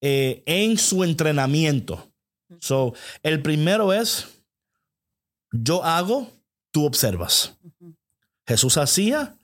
eh, 0.00 0.42
en 0.46 0.78
su 0.78 1.02
entrenamiento. 1.02 2.12
So, 2.60 2.94
el 3.22 3.42
primero 3.42 3.92
es, 3.92 4.26
yo 5.52 5.84
hago, 5.84 6.30
tú 6.70 6.86
observas. 6.86 7.56
Jesús 8.46 8.78
hacía 8.78 9.36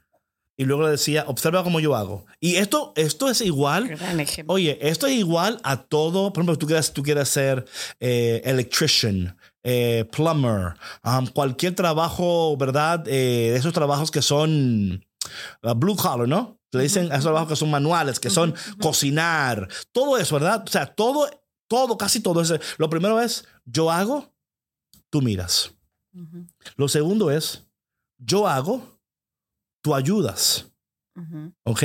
y 0.57 0.65
luego 0.65 0.85
le 0.85 0.91
decía, 0.91 1.25
observa 1.27 1.65
como 1.65 1.81
yo 1.81 1.97
hago. 1.97 2.25
Y 2.41 2.57
esto, 2.57 2.93
esto 2.97 3.29
es 3.29 3.41
igual. 3.41 3.99
Oye, 4.47 4.79
esto 4.81 5.07
es 5.07 5.15
igual 5.15 5.61
a 5.65 5.83
todo. 5.83 6.33
Por 6.33 6.43
ejemplo, 6.43 6.57
tú 6.57 6.67
quieres, 6.67 6.93
tú 6.93 7.03
quieres 7.03 7.29
ser 7.29 7.65
eh, 7.99 8.41
electrician, 8.45 9.37
eh, 9.65 10.05
plumber, 10.13 10.75
um, 11.03 11.27
cualquier 11.27 11.75
trabajo, 11.75 12.57
¿verdad? 12.57 13.03
Eh, 13.09 13.55
esos 13.57 13.73
trabajos 13.73 14.11
que 14.11 14.21
son 14.21 15.05
uh, 15.63 15.75
blue 15.75 15.97
collar, 15.97 16.29
¿no? 16.29 16.61
Le 16.71 16.83
dicen 16.83 17.07
esos 17.07 17.25
trabajos 17.25 17.49
que 17.49 17.57
son 17.57 17.71
manuales, 17.71 18.21
que 18.21 18.31
son 18.31 18.55
cocinar, 18.81 19.69
todo 19.93 20.19
eso, 20.19 20.35
¿verdad? 20.35 20.65
O 20.67 20.71
sea, 20.71 20.87
todo, 20.87 21.29
todo, 21.67 21.97
casi 21.97 22.21
todo 22.21 22.43
eso. 22.43 22.59
Lo 22.79 22.91
primero 22.91 23.21
es, 23.21 23.47
yo 23.65 23.91
hago, 23.91 24.35
tú 25.09 25.23
miras. 25.23 25.73
Lo 26.77 26.89
segundo 26.89 27.31
es, 27.31 27.65
yo 28.19 28.47
hago, 28.47 28.99
tú 29.83 29.95
ayudas. 29.95 30.67
¿Ok? 31.63 31.83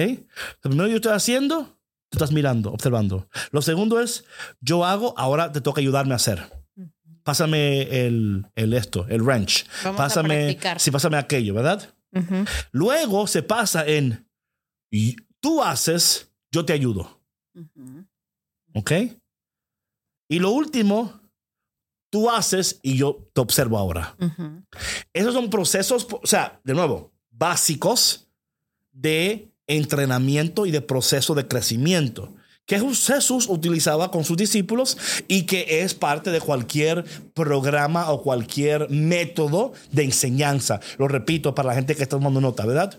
Lo 0.64 0.70
primero 0.70 0.88
yo 0.88 0.96
estoy 0.96 1.14
haciendo, 1.14 1.80
tú 2.10 2.18
estás 2.18 2.32
mirando, 2.32 2.72
observando. 2.72 3.28
Lo 3.52 3.62
segundo 3.62 4.00
es, 4.00 4.26
yo 4.60 4.86
hago, 4.86 5.14
ahora 5.18 5.52
te 5.52 5.62
toca 5.62 5.82
ayudarme 5.82 6.14
a 6.14 6.18
hacer. 6.18 6.59
Pásame 7.30 7.84
el, 8.08 8.44
el 8.56 8.74
esto, 8.74 9.06
el 9.08 9.22
wrench. 9.22 9.64
Vamos 9.84 9.98
pásame, 10.00 10.58
sí, 10.80 10.90
pásame 10.90 11.16
aquello, 11.16 11.54
¿verdad? 11.54 11.94
Luego 12.72 13.28
se 13.28 13.44
pasa 13.44 13.86
en 13.86 14.28
tú 15.40 15.62
haces, 15.62 16.32
yo 16.52 16.66
te 16.66 16.74
ayudo. 16.74 17.22
¿Ok? 18.74 18.92
Y 20.28 20.40
lo 20.40 20.50
último, 20.50 21.22
tú 22.10 22.32
haces 22.32 22.80
y 22.82 22.98
yo 22.98 23.30
te 23.32 23.42
observo 23.42 23.78
ahora. 23.78 24.16
Esos 25.14 25.36
son 25.36 25.52
procesos, 25.52 26.08
o 26.10 26.26
sea, 26.26 26.60
de 26.64 26.74
nuevo, 26.74 27.12
básicos 27.30 28.28
de 28.92 29.52
entrenamiento 29.68 30.66
y 30.66 30.72
de 30.72 30.82
proceso 30.82 31.36
de 31.36 31.48
crecimiento 31.48 32.34
que 32.70 32.80
Jesús 32.80 33.48
utilizaba 33.50 34.12
con 34.12 34.24
sus 34.24 34.38
discípulos 34.38 34.96
y 35.28 35.48
que 35.48 35.82
es 35.82 35.96
parte 35.96 36.30
de 36.30 36.40
cualquier 36.40 37.04
programa 37.34 38.12
o 38.12 38.22
cualquier 38.22 38.88
método 38.92 39.74
de 39.92 40.04
enseñanza. 40.04 40.80
Lo 41.00 41.08
repito 41.08 41.56
para 41.56 41.70
la 41.70 41.74
gente 41.74 41.96
que 41.96 42.04
está 42.04 42.18
tomando 42.18 42.40
nota, 42.40 42.68
¿verdad? 42.68 42.96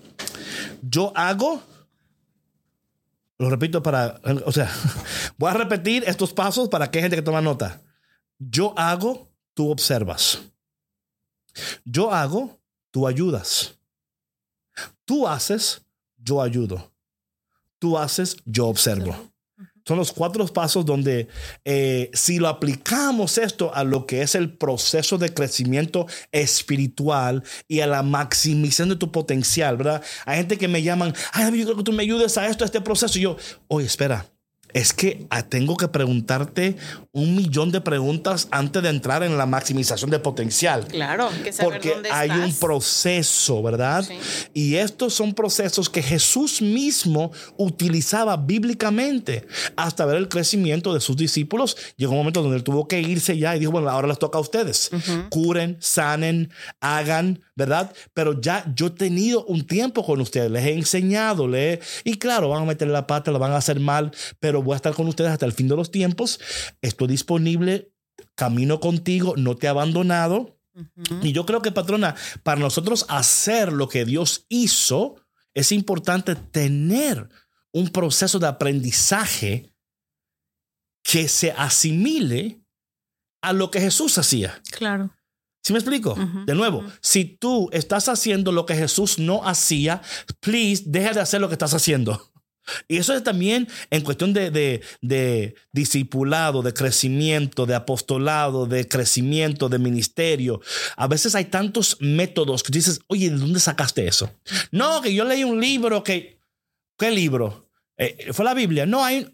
Yo 0.82 1.12
hago, 1.14 1.62
lo 3.38 3.48
repito 3.48 3.80
para, 3.80 4.20
o 4.44 4.50
sea, 4.50 4.68
voy 5.38 5.50
a 5.50 5.54
repetir 5.54 6.02
estos 6.04 6.32
pasos 6.32 6.68
para 6.68 6.90
que 6.90 6.98
hay 6.98 7.02
gente 7.04 7.16
que 7.16 7.22
toma 7.22 7.40
nota. 7.40 7.80
Yo 8.40 8.74
hago, 8.76 9.30
tú 9.54 9.70
observas. 9.70 10.40
Yo 11.84 12.12
hago, 12.12 12.58
tú 12.90 13.06
ayudas. 13.06 13.78
Tú 15.04 15.28
haces, 15.28 15.82
yo 16.16 16.42
ayudo. 16.42 16.92
Tú 17.78 17.96
haces, 17.96 18.36
yo 18.44 18.66
observo. 18.66 19.30
Son 19.90 19.98
los 19.98 20.12
cuatro 20.12 20.46
pasos 20.46 20.86
donde 20.86 21.26
eh, 21.64 22.12
si 22.14 22.38
lo 22.38 22.46
aplicamos 22.46 23.38
esto 23.38 23.74
a 23.74 23.82
lo 23.82 24.06
que 24.06 24.22
es 24.22 24.36
el 24.36 24.56
proceso 24.56 25.18
de 25.18 25.34
crecimiento 25.34 26.06
espiritual 26.30 27.42
y 27.66 27.80
a 27.80 27.88
la 27.88 28.04
maximización 28.04 28.90
de 28.90 28.94
tu 28.94 29.10
potencial, 29.10 29.76
¿verdad? 29.76 30.00
Hay 30.26 30.36
gente 30.36 30.58
que 30.58 30.68
me 30.68 30.84
llaman, 30.84 31.12
ay, 31.32 31.58
yo 31.58 31.64
creo 31.64 31.78
que 31.78 31.82
tú 31.82 31.92
me 31.92 32.04
ayudes 32.04 32.38
a 32.38 32.46
esto, 32.46 32.62
a 32.62 32.66
este 32.66 32.80
proceso. 32.80 33.18
Y 33.18 33.22
yo, 33.22 33.36
oye, 33.66 33.86
espera, 33.88 34.26
es 34.74 34.92
que 34.92 35.26
ah, 35.30 35.42
tengo 35.42 35.76
que 35.76 35.88
preguntarte 35.88 36.76
un 37.12 37.34
millón 37.34 37.72
de 37.72 37.80
preguntas 37.80 38.48
antes 38.50 38.82
de 38.82 38.88
entrar 38.88 39.22
en 39.22 39.36
la 39.36 39.46
maximización 39.46 40.10
de 40.10 40.18
potencial. 40.18 40.86
Claro, 40.86 41.28
que 41.42 41.52
saber 41.52 41.72
Porque 41.72 41.90
dónde 41.90 42.10
hay 42.10 42.30
un 42.30 42.54
proceso, 42.54 43.62
¿verdad? 43.62 44.04
Sí. 44.04 44.18
Y 44.54 44.74
estos 44.76 45.14
son 45.14 45.34
procesos 45.34 45.88
que 45.88 46.02
Jesús 46.02 46.62
mismo 46.62 47.32
utilizaba 47.56 48.36
bíblicamente 48.36 49.46
hasta 49.76 50.04
ver 50.04 50.16
el 50.16 50.28
crecimiento 50.28 50.94
de 50.94 51.00
sus 51.00 51.16
discípulos. 51.16 51.76
Llegó 51.96 52.12
un 52.12 52.18
momento 52.18 52.42
donde 52.42 52.56
él 52.56 52.64
tuvo 52.64 52.86
que 52.86 53.00
irse 53.00 53.36
ya 53.36 53.56
y 53.56 53.58
dijo, 53.58 53.72
bueno, 53.72 53.90
ahora 53.90 54.08
les 54.08 54.18
toca 54.18 54.38
a 54.38 54.40
ustedes. 54.40 54.90
Curen, 55.30 55.76
sanen, 55.80 56.50
hagan, 56.80 57.40
¿verdad? 57.60 57.94
Pero 58.14 58.40
ya 58.40 58.64
yo 58.74 58.86
he 58.86 58.90
tenido 58.90 59.44
un 59.44 59.66
tiempo 59.66 60.04
con 60.04 60.20
ustedes, 60.20 60.50
les 60.50 60.64
he 60.64 60.72
enseñado, 60.72 61.46
les 61.46 61.78
he- 62.04 62.10
y 62.10 62.14
claro, 62.18 62.48
van 62.48 62.62
a 62.62 62.66
meter 62.66 62.88
la 62.88 63.06
pata, 63.06 63.30
lo 63.30 63.38
van 63.38 63.52
a 63.52 63.56
hacer 63.58 63.78
mal, 63.78 64.10
pero 64.40 64.62
voy 64.62 64.72
a 64.72 64.76
estar 64.76 64.94
con 64.94 65.06
ustedes 65.06 65.30
hasta 65.30 65.46
el 65.46 65.52
fin 65.52 65.68
de 65.68 65.76
los 65.76 65.90
tiempos. 65.90 66.40
Estoy 66.82 67.08
disponible, 67.08 67.92
camino 68.34 68.80
contigo, 68.80 69.34
no 69.36 69.56
te 69.56 69.66
he 69.66 69.70
abandonado. 69.70 70.56
Y 71.22 71.32
yo 71.32 71.44
creo 71.44 71.60
que, 71.60 71.72
patrona, 71.72 72.14
para 72.42 72.60
nosotros 72.60 73.04
hacer 73.08 73.72
lo 73.72 73.88
que 73.88 74.04
Dios 74.04 74.46
hizo, 74.48 75.16
es 75.52 75.72
importante 75.72 76.34
tener 76.36 77.28
un 77.72 77.88
proceso 77.88 78.38
de 78.38 78.46
aprendizaje 78.46 79.74
que 81.02 81.28
se 81.28 81.50
asimile 81.52 82.60
a 83.42 83.52
lo 83.52 83.70
que 83.70 83.80
Jesús 83.80 84.16
hacía. 84.18 84.60
Claro. 84.70 85.10
¿Sí 85.62 85.72
me 85.72 85.78
explico? 85.78 86.12
Ujú, 86.12 86.44
de 86.46 86.54
nuevo, 86.54 86.84
si 87.00 87.24
tú 87.24 87.68
estás 87.72 88.08
haciendo 88.08 88.50
lo 88.50 88.64
que 88.64 88.74
Jesús 88.74 89.18
no 89.18 89.46
hacía, 89.46 90.00
please, 90.40 90.84
deja 90.86 91.12
de 91.12 91.20
hacer 91.20 91.40
lo 91.40 91.48
que 91.48 91.54
estás 91.54 91.74
haciendo. 91.74 92.30
Y 92.88 92.98
eso 92.98 93.14
es 93.14 93.22
también 93.22 93.68
en 93.90 94.02
cuestión 94.02 94.32
de, 94.32 94.50
de, 94.50 94.82
de 95.00 95.54
discipulado, 95.72 96.62
de 96.62 96.72
crecimiento, 96.72 97.66
de 97.66 97.74
apostolado, 97.74 98.66
de 98.66 98.86
crecimiento, 98.86 99.68
de 99.68 99.78
ministerio. 99.78 100.60
A 100.96 101.06
veces 101.06 101.34
hay 101.34 101.46
tantos 101.46 101.96
métodos 102.00 102.62
que 102.62 102.72
dices, 102.72 103.00
oye, 103.08 103.30
¿de 103.30 103.36
dónde 103.36 103.60
sacaste 103.60 104.06
eso? 104.06 104.30
No, 104.70 105.00
que 105.00 105.14
yo 105.14 105.24
leí 105.24 105.44
un 105.44 105.60
libro 105.60 106.02
que... 106.04 106.38
¿Qué 106.98 107.10
libro? 107.10 107.70
Eh, 107.96 108.28
fue 108.32 108.44
la 108.44 108.54
Biblia. 108.54 108.86
No, 108.86 109.02
hay... 109.02 109.26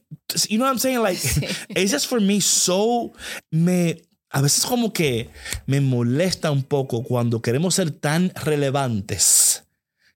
You 0.48 0.56
know 0.56 0.66
what 0.66 0.72
I'm 0.72 0.78
saying? 0.78 1.02
Like, 1.02 1.20
it's 1.68 1.92
just 1.92 2.06
for 2.06 2.20
me 2.20 2.40
so... 2.40 3.12
Me, 3.50 4.02
a 4.36 4.42
veces 4.42 4.66
como 4.66 4.92
que 4.92 5.30
me 5.64 5.80
molesta 5.80 6.50
un 6.50 6.62
poco 6.62 7.02
cuando 7.02 7.40
queremos 7.40 7.74
ser 7.74 7.90
tan 7.90 8.32
relevantes 8.34 9.62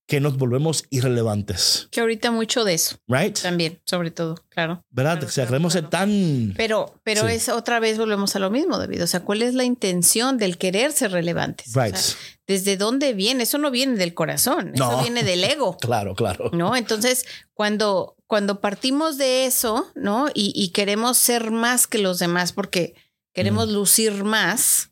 que 0.07 0.21
nos 0.21 0.37
volvemos 0.37 0.85
irrelevantes. 0.91 1.89
Que 1.93 2.01
ahorita 2.01 2.31
mucho 2.33 2.65
de 2.65 2.75
eso 2.75 2.97
Right? 3.07 3.39
también, 3.41 3.81
sobre 3.87 4.11
todo, 4.11 4.35
claro. 4.51 4.85
¿Verdad? 4.91 5.13
Claro, 5.21 5.27
o 5.29 5.31
sea, 5.31 5.45
claro, 5.45 5.49
queremos 5.53 5.73
ser 5.73 5.83
claro. 5.85 6.07
tan... 6.07 6.55
Pero, 6.57 7.01
pero 7.05 7.29
Sí. 7.29 7.35
es 7.35 7.49
otra 7.49 7.81
vez 7.81 7.97
volvemos 7.97 8.35
a 8.37 8.41
lo 8.41 8.51
mismo, 8.51 8.77
David. 8.77 9.05
O 9.05 9.07
sea, 9.07 9.21
¿cuál 9.21 9.41
es 9.41 9.55
la 9.55 9.65
intención 9.65 10.37
del 10.37 10.59
querer 10.59 10.93
ser 10.93 11.13
relevantes? 11.13 11.75
O 11.75 11.81
Right. 11.81 11.95
sea, 11.95 12.17
¿Desde 12.47 12.77
dónde 12.77 13.15
viene? 13.15 13.45
Eso 13.45 13.57
no 13.59 13.71
viene 13.71 13.97
del 13.97 14.13
corazón, 14.13 14.73
eso 14.75 14.91
No. 14.91 15.01
viene 15.01 15.23
del 15.23 15.45
ego. 15.45 15.79
Claro, 15.81 16.15
claro. 16.15 16.51
¿no? 16.53 16.75
Entonces, 16.77 17.25
cuando, 17.55 18.17
cuando 18.27 18.61
partimos 18.61 19.17
de 19.17 19.47
eso, 19.47 19.91
¿no? 19.95 20.27
Y, 20.35 20.53
y 20.57 20.71
queremos 20.71 21.17
ser 21.17 21.53
más 21.53 21.87
que 21.87 21.99
los 21.99 22.19
demás 22.19 22.53
porque 22.53 22.95
queremos 23.33 23.69
Mm. 23.69 23.73
lucir 23.73 24.25
más, 24.25 24.91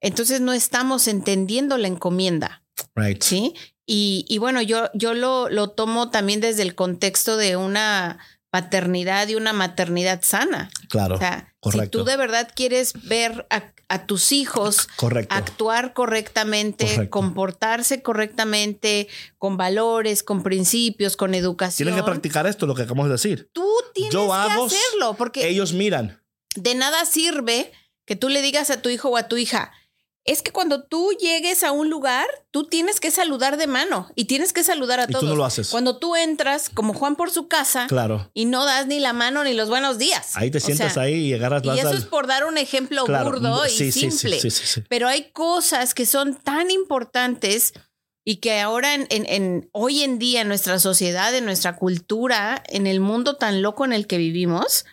entonces 0.00 0.40
no 0.40 0.52
estamos 0.52 1.08
entendiendo 1.08 1.78
la 1.78 1.88
encomienda, 1.88 2.62
Right. 2.94 3.22
¿sí? 3.22 3.54
Y, 3.86 4.24
y 4.28 4.38
bueno, 4.38 4.60
yo, 4.62 4.90
yo 4.94 5.14
lo, 5.14 5.48
lo 5.48 5.70
tomo 5.70 6.10
también 6.10 6.40
desde 6.40 6.62
el 6.62 6.74
contexto 6.74 7.36
de 7.36 7.56
una 7.56 8.18
paternidad 8.50 9.28
y 9.28 9.34
una 9.36 9.52
maternidad 9.52 10.20
sana. 10.22 10.70
Claro. 10.88 11.16
O 11.16 11.18
sea, 11.18 11.54
si 11.72 11.88
tú 11.88 12.04
de 12.04 12.16
verdad 12.16 12.50
quieres 12.54 12.94
ver 13.04 13.46
a, 13.50 13.72
a 13.88 14.06
tus 14.06 14.32
hijos 14.32 14.88
Correcto. 14.96 15.34
actuar 15.34 15.92
correctamente, 15.92 16.86
Correcto. 16.86 17.10
comportarse 17.10 18.02
correctamente, 18.02 19.08
con 19.38 19.56
valores, 19.56 20.22
con 20.22 20.42
principios, 20.42 21.16
con 21.16 21.34
educación. 21.34 21.86
Tienen 21.86 22.00
que 22.02 22.04
practicar 22.06 22.46
esto, 22.46 22.66
lo 22.66 22.74
que 22.74 22.82
acabamos 22.82 23.06
de 23.06 23.12
decir. 23.12 23.50
Tú 23.52 23.68
tienes 23.94 24.12
Yo 24.12 24.26
que 24.26 24.32
hago, 24.32 24.66
hacerlo, 24.66 25.14
porque 25.16 25.48
Ellos 25.48 25.72
miran. 25.72 26.20
De 26.56 26.74
nada 26.74 27.04
sirve 27.04 27.72
que 28.04 28.16
tú 28.16 28.28
le 28.28 28.42
digas 28.42 28.70
a 28.70 28.80
tu 28.82 28.88
hijo 28.88 29.08
o 29.10 29.16
a 29.16 29.28
tu 29.28 29.36
hija, 29.36 29.72
es 30.24 30.42
que 30.42 30.50
cuando 30.50 30.82
tú 30.82 31.12
llegues 31.20 31.62
a 31.62 31.70
un 31.70 31.88
lugar, 31.88 32.26
tú 32.50 32.64
tienes 32.66 32.98
que 32.98 33.12
saludar 33.12 33.56
de 33.58 33.68
mano 33.68 34.10
y 34.16 34.24
tienes 34.24 34.52
que 34.52 34.64
saludar 34.64 34.98
a 34.98 35.04
Y 35.04 35.06
tú 35.06 35.12
todos. 35.12 35.24
no 35.24 35.36
lo 35.36 35.44
haces. 35.44 35.68
Cuando 35.70 35.98
tú 35.98 36.16
entras, 36.16 36.68
como 36.68 36.94
Juan 36.94 37.14
por 37.14 37.30
su 37.30 37.46
casa, 37.46 37.86
Claro. 37.88 38.28
y 38.34 38.46
no 38.46 38.64
das 38.64 38.88
ni 38.88 38.98
la 38.98 39.12
mano 39.12 39.44
ni 39.44 39.54
los 39.54 39.68
buenos 39.68 39.98
días. 39.98 40.36
Ahí 40.36 40.50
te 40.50 40.58
O 40.58 40.60
sientas 40.60 40.94
sea, 40.94 41.04
ahí 41.04 41.14
y 41.28 41.34
agarras 41.34 41.62
Y 41.64 41.68
vas 41.68 41.78
eso 41.78 41.88
al- 41.90 41.96
es 41.98 42.04
por 42.06 42.26
dar 42.26 42.44
un 42.44 42.58
ejemplo 42.58 43.04
Claro, 43.04 43.30
burdo 43.30 43.66
y 43.66 43.70
sí, 43.70 43.92
sí, 43.92 44.10
sí, 44.10 44.18
simple. 44.18 44.40
sí. 44.50 44.82
Pero 44.88 45.06
hay 45.06 45.30
cosas 45.30 45.94
que 45.94 46.06
son 46.06 46.34
tan 46.34 46.72
importantes 46.72 47.72
y 48.24 48.36
que 48.38 48.58
ahora 48.60 48.94
en, 48.94 49.06
en- 49.10 49.26
en- 49.26 49.68
hoy 49.70 50.02
en 50.02 50.18
día 50.18 50.40
en 50.40 50.48
nuestra 50.48 50.80
sociedad, 50.80 51.32
en 51.36 51.44
nuestra 51.44 51.76
cultura, 51.76 52.64
en 52.66 52.88
el 52.88 52.98
mundo 52.98 53.36
tan 53.36 53.62
loco 53.62 53.84
en 53.84 53.92
el 53.92 54.08
que 54.08 54.18
vivimos, 54.18 54.86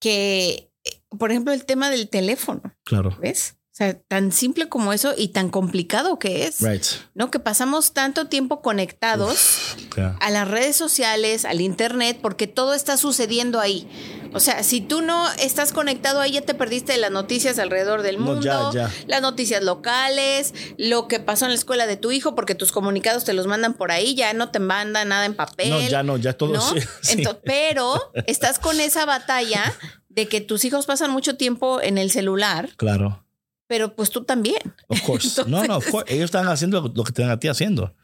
que, 0.00 0.70
eh, 0.84 1.00
por 1.18 1.30
ejemplo, 1.30 1.52
el 1.52 1.64
tema 1.64 1.90
del 1.90 2.08
teléfono, 2.08 2.62
Claro. 2.84 3.16
¿ves? 3.20 3.56
O 3.76 3.78
sea, 3.78 3.92
tan 4.08 4.32
simple 4.32 4.70
como 4.70 4.94
eso 4.94 5.12
y 5.18 5.28
tan 5.28 5.50
complicado 5.50 6.18
que 6.18 6.46
es, 6.46 6.62
Right. 6.62 6.82
¿no? 7.12 7.30
Que 7.30 7.38
pasamos 7.38 7.92
tanto 7.92 8.26
tiempo 8.26 8.62
conectados 8.62 9.76
Yeah. 9.94 10.16
a 10.22 10.30
las 10.30 10.48
redes 10.48 10.76
sociales, 10.76 11.44
al 11.44 11.60
internet, 11.60 12.18
porque 12.22 12.46
todo 12.46 12.72
está 12.72 12.96
sucediendo 12.96 13.60
ahí. 13.60 13.86
O 14.32 14.40
sea, 14.40 14.62
si 14.62 14.80
tú 14.80 15.02
no 15.02 15.30
estás 15.32 15.74
conectado 15.74 16.22
ahí, 16.22 16.32
ya 16.32 16.40
te 16.40 16.54
perdiste 16.54 16.92
de 16.92 16.98
las 16.98 17.10
noticias 17.10 17.58
alrededor 17.58 18.00
del 18.00 18.18
No, 18.18 18.24
mundo, 18.24 18.72
ya, 18.72 18.88
ya. 18.88 18.90
las 19.08 19.20
noticias 19.20 19.62
locales, 19.62 20.54
lo 20.78 21.06
que 21.06 21.20
pasó 21.20 21.44
en 21.44 21.50
la 21.50 21.56
escuela 21.58 21.86
de 21.86 21.98
tu 21.98 22.10
hijo, 22.12 22.34
porque 22.34 22.54
tus 22.54 22.72
comunicados 22.72 23.24
te 23.24 23.34
los 23.34 23.46
mandan 23.46 23.74
por 23.74 23.92
ahí, 23.92 24.14
ya 24.14 24.32
no 24.32 24.50
te 24.50 24.58
mandan 24.58 25.08
nada 25.10 25.26
en 25.26 25.34
papel. 25.34 25.68
No, 25.68 25.80
ya 25.86 26.02
no, 26.02 26.16
ya 26.16 26.32
todo. 26.32 26.54
¿no? 26.54 26.60
sí, 26.74 26.80
sí. 27.02 27.18
Ento- 27.18 27.40
pero 27.44 28.00
estás 28.26 28.58
con 28.58 28.80
esa 28.80 29.04
batalla 29.04 29.62
de 30.08 30.28
que 30.28 30.40
tus 30.40 30.64
hijos 30.64 30.86
pasan 30.86 31.10
mucho 31.10 31.36
tiempo 31.36 31.82
en 31.82 31.98
el 31.98 32.10
celular, 32.10 32.70
Claro. 32.78 33.22
Pero 33.66 33.94
pues 33.94 34.10
tú 34.10 34.24
también. 34.24 34.58
Of 34.88 35.00
course. 35.06 35.42
no, 35.46 35.64
no, 35.64 35.76
of 35.78 35.86
course. 35.90 36.12
Ellos 36.14 36.26
están 36.26 36.46
haciendo 36.48 36.92
lo, 36.94 37.04
que 37.04 37.12
te 37.12 37.22
dan 37.22 37.30
a 37.32 37.38
ti 37.38 37.48
haciendo. 37.48 37.94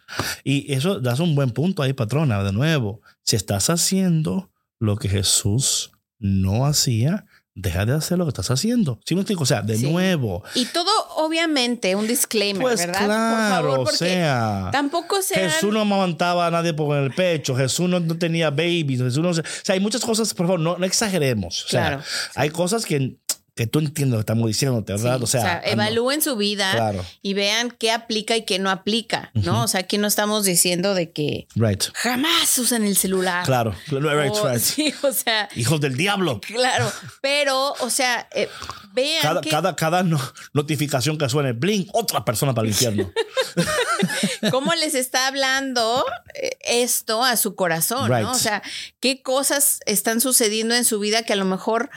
Y 0.44 0.72
eso 0.72 1.00
das 1.00 1.20
un 1.20 1.34
buen 1.34 1.50
punto 1.50 1.82
ahí, 1.82 1.92
patrona. 1.92 2.42
De 2.42 2.52
nuevo, 2.52 3.00
si 3.22 3.36
estás 3.36 3.70
haciendo 3.70 4.50
lo 4.78 4.96
que 4.96 5.08
Jesús 5.08 5.92
no 6.18 6.66
hacía, 6.66 7.26
deja 7.54 7.84
de 7.84 7.92
hacer 7.94 8.16
lo 8.18 8.24
que 8.24 8.30
estás 8.30 8.50
haciendo. 8.50 8.98
¿Sí 9.04 9.14
me 9.14 9.20
explico? 9.20 9.42
O 9.42 9.46
sea, 9.46 9.60
de 9.62 9.76
Sí. 9.76 9.86
nuevo. 9.90 10.42
Y 10.54 10.64
todo, 10.66 10.90
obviamente, 11.16 11.94
un 11.94 12.06
disclaimer, 12.06 12.62
Pues 12.62 12.80
¿verdad? 12.86 13.04
claro, 13.04 13.62
Por 13.68 13.70
favor, 13.76 13.88
o 13.92 13.96
sea. 13.96 14.68
tampoco 14.72 15.20
sean... 15.22 15.50
Jesús 15.50 15.72
no 15.72 15.80
amamantaba 15.82 16.46
a 16.46 16.50
nadie 16.50 16.72
por 16.74 16.96
el 16.96 17.12
pecho. 17.12 17.54
Jesús 17.54 17.88
no, 17.88 18.00
no 18.00 18.16
tenía 18.16 18.50
babies. 18.50 19.00
Jesús 19.02 19.18
no, 19.22 19.34
se- 19.34 19.42
o 19.42 19.44
sea, 19.62 19.74
hay 19.74 19.80
muchas 19.80 20.00
cosas, 20.02 20.32
por 20.34 20.46
favor, 20.46 20.60
no, 20.60 20.78
no 20.78 20.86
exageremos. 20.86 21.64
O 21.66 21.68
sea, 21.68 21.86
Claro. 21.88 22.02
hay 22.34 22.50
cosas 22.50 22.86
que 22.86 23.18
que 23.54 23.66
tú 23.66 23.80
entiendes 23.80 24.12
lo 24.12 24.16
que 24.18 24.20
estamos 24.20 24.46
diciendo, 24.46 24.78
Sí, 24.86 24.92
¿verdad? 24.94 25.22
o 25.22 25.26
sea, 25.26 25.60
ah, 25.64 25.70
evalúen 25.70 26.22
su 26.22 26.36
vida 26.36 26.72
Claro. 26.72 27.04
y 27.20 27.34
vean 27.34 27.70
qué 27.70 27.90
aplica 27.90 28.34
y 28.34 28.46
qué 28.46 28.58
no 28.58 28.70
aplica, 28.70 29.30
¿no? 29.34 29.64
O 29.64 29.68
sea, 29.68 29.80
aquí 29.80 29.98
no 29.98 30.06
estamos 30.06 30.44
diciendo 30.46 30.94
de 30.94 31.10
que 31.12 31.46
Right. 31.54 31.84
jamás 31.94 32.56
usen 32.58 32.84
el 32.84 32.96
celular. 32.96 33.44
Claro. 33.44 33.74
Right, 33.88 34.32
O- 34.32 34.48
right. 34.48 34.58
Sí, 34.58 34.94
o 35.02 35.12
sea, 35.12 35.50
Hijos 35.54 35.80
del 35.82 35.98
diablo. 35.98 36.40
claro. 36.40 36.90
Pero, 37.20 37.74
o 37.80 37.90
sea, 37.90 38.26
eh, 38.34 38.48
vean 38.94 39.20
Cada, 39.20 39.40
que- 39.42 39.50
cada, 39.50 39.76
cada 39.76 40.02
no- 40.02 40.20
notificación 40.54 41.18
que 41.18 41.28
suene, 41.28 41.52
blink, 41.52 41.90
otra 41.92 42.24
persona 42.24 42.54
para 42.54 42.66
el 42.66 42.72
infierno. 42.72 43.12
cómo 44.50 44.72
les 44.74 44.94
está 44.94 45.26
hablando 45.26 46.04
eh, 46.34 46.56
esto 46.62 47.22
a 47.22 47.36
su 47.36 47.54
corazón. 47.54 48.10
¿no? 48.10 48.30
O 48.30 48.34
sea, 48.34 48.62
qué 49.00 49.22
cosas 49.22 49.80
están 49.86 50.20
sucediendo 50.20 50.74
en 50.74 50.84
su 50.84 50.98
vida 50.98 51.22
que 51.22 51.32
a 51.32 51.36
lo 51.36 51.44
mejor 51.44 51.90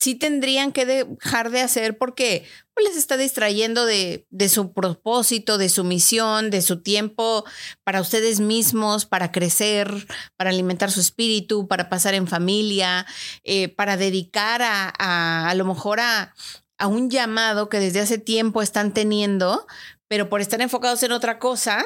sí 0.00 0.14
tendrían 0.14 0.72
que 0.72 0.86
dejar 0.86 1.50
de 1.50 1.60
hacer 1.60 1.98
porque 1.98 2.46
pues, 2.74 2.88
les 2.88 2.96
está 2.96 3.16
distrayendo 3.16 3.84
de, 3.84 4.26
de 4.30 4.48
su 4.48 4.72
propósito, 4.72 5.58
de 5.58 5.68
su 5.68 5.84
misión, 5.84 6.50
de 6.50 6.62
su 6.62 6.82
tiempo 6.82 7.44
para 7.84 8.00
ustedes 8.00 8.40
mismos, 8.40 9.06
para 9.06 9.30
crecer, 9.30 10.06
para 10.36 10.50
alimentar 10.50 10.90
su 10.90 11.00
espíritu, 11.00 11.68
para 11.68 11.88
pasar 11.88 12.14
en 12.14 12.26
familia, 12.26 13.06
eh, 13.44 13.68
para 13.68 13.96
dedicar 13.96 14.62
a, 14.62 14.92
a, 14.98 15.48
a 15.48 15.54
lo 15.54 15.64
mejor 15.66 16.00
a, 16.00 16.34
a 16.78 16.86
un 16.86 17.10
llamado 17.10 17.68
que 17.68 17.78
desde 17.78 18.00
hace 18.00 18.18
tiempo 18.18 18.62
están 18.62 18.92
teniendo, 18.92 19.66
pero 20.08 20.28
por 20.28 20.40
estar 20.40 20.60
enfocados 20.60 21.02
en 21.02 21.12
otra 21.12 21.38
cosa, 21.38 21.84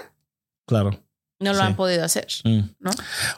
Claro. 0.66 0.98
No 1.44 1.52
lo 1.52 1.58
Sí. 1.60 1.64
han 1.64 1.76
podido 1.76 2.04
hacer, 2.04 2.26
Mm. 2.44 2.60
¿no? 2.80 2.90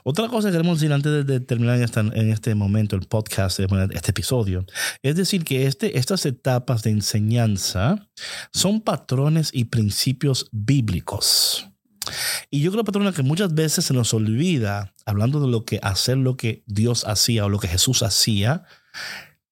Otra 0.05 0.29
cosa 0.29 0.49
que 0.49 0.53
queremos 0.53 0.81
decir 0.81 0.93
antes 0.93 1.27
de, 1.27 1.41
terminar 1.41 1.77
en, 1.77 1.83
esta- 1.83 2.01
en 2.01 2.31
este 2.33 2.55
momento 2.55 2.97
el 2.97 3.03
podcast, 3.03 3.61
eh, 3.61 3.67
este 3.93 4.13
episodio, 4.13 4.65
es 5.03 5.17
decir 5.17 5.45
que 5.45 5.67
este, 5.67 5.99
estas 5.99 6.25
etapas 6.25 6.83
de 6.83 6.91
enseñanza 6.91 8.09
son 8.53 8.81
patrones 8.81 9.51
y 9.53 9.65
principios 9.65 10.49
bíblicos. 10.53 11.67
Y 12.51 12.61
yo 12.63 12.71
creo, 12.71 12.85
patrona, 12.85 13.13
que 13.13 13.23
muchas 13.25 13.53
veces 13.53 13.85
se 13.85 13.93
nos 13.93 14.15
olvida, 14.15 14.95
hablando 15.07 15.41
de 15.41 15.49
lo 15.49 15.65
que 15.65 15.81
hacer 15.83 16.17
lo 16.17 16.37
que 16.37 16.63
Dios 16.67 17.05
hacía 17.05 17.45
o 17.45 17.49
lo 17.49 17.59
que 17.59 17.67
Jesús 17.69 18.03
hacía, 18.05 18.63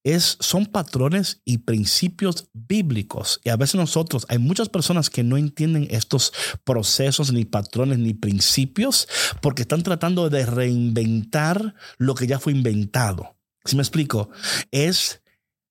es, 0.05 0.37
son 0.39 0.67
patrones 0.67 1.41
y 1.45 1.59
principios 1.59 2.49
bíblicos. 2.53 3.41
Y 3.43 3.49
a 3.49 3.57
veces 3.57 3.77
nosotros, 3.77 4.27
hay 4.29 4.39
muchas 4.39 4.69
personas 4.69 5.09
que 5.09 5.25
no 5.25 5.39
entienden 5.39 5.89
estos 5.91 6.33
procesos, 6.63 7.33
ni 7.33 7.47
patrones, 7.47 7.99
ni 7.99 8.13
principios, 8.13 9.09
porque 9.41 9.63
están 9.63 9.83
tratando 9.83 10.29
de 10.29 10.45
reinventar 10.45 11.75
lo 11.97 12.15
que 12.15 12.27
ya 12.27 12.39
fue 12.39 12.53
inventado. 12.53 13.37
¿Sí 13.65 13.77
me 13.77 13.83
explico? 13.83 14.29
Es 14.71 15.23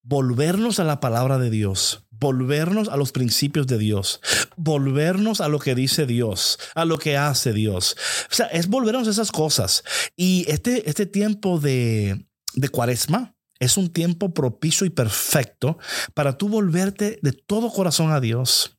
volvernos 0.01 0.79
a 0.79 0.83
la 0.83 0.99
palabra 0.99 1.37
de 1.37 1.51
Dios, 1.51 2.03
volvernos 2.09 2.89
a 2.89 2.97
los 2.97 3.11
principios 3.11 3.67
de 3.67 3.77
Dios, 3.77 4.19
volvernos 4.57 5.41
a 5.41 5.47
lo 5.47 5.59
que 5.59 5.75
dice 5.75 6.07
Dios, 6.07 6.57
a 6.73 6.85
lo 6.85 6.97
que 6.97 7.17
hace 7.17 7.53
Dios. 7.53 7.95
O 8.31 8.33
sea, 8.33 8.47
es 8.47 8.67
volvernos 8.67 9.07
a 9.07 9.11
esas 9.11 9.31
cosas. 9.31 9.83
Y 10.17 10.45
este, 10.47 10.89
este 10.89 11.05
tiempo 11.05 11.59
de, 11.59 12.25
de 12.55 12.69
cuaresma 12.69 13.32
es 13.63 13.77
un 13.77 13.89
tiempo 13.89 14.33
propicio 14.33 14.85
y 14.85 14.89
perfecto 14.89 15.77
para 16.13 16.37
tú 16.37 16.49
volverte 16.49 17.19
de 17.21 17.31
todo 17.31 17.71
corazón 17.71 18.11
a 18.11 18.19
Dios. 18.19 18.77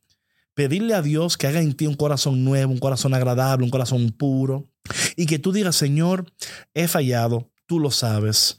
Pedirle 0.54 0.94
a 0.94 1.02
Dios 1.02 1.36
que 1.36 1.46
haga 1.46 1.60
en 1.60 1.74
ti 1.74 1.86
un 1.86 1.94
corazón 1.94 2.44
nuevo, 2.44 2.72
un 2.72 2.78
corazón 2.78 3.14
agradable, 3.14 3.64
un 3.64 3.70
corazón 3.70 4.10
puro. 4.10 4.68
Y 5.16 5.26
que 5.26 5.38
tú 5.38 5.52
digas, 5.52 5.74
Señor, 5.74 6.32
he 6.74 6.86
fallado, 6.86 7.50
tú 7.66 7.80
lo 7.80 7.90
sabes. 7.90 8.58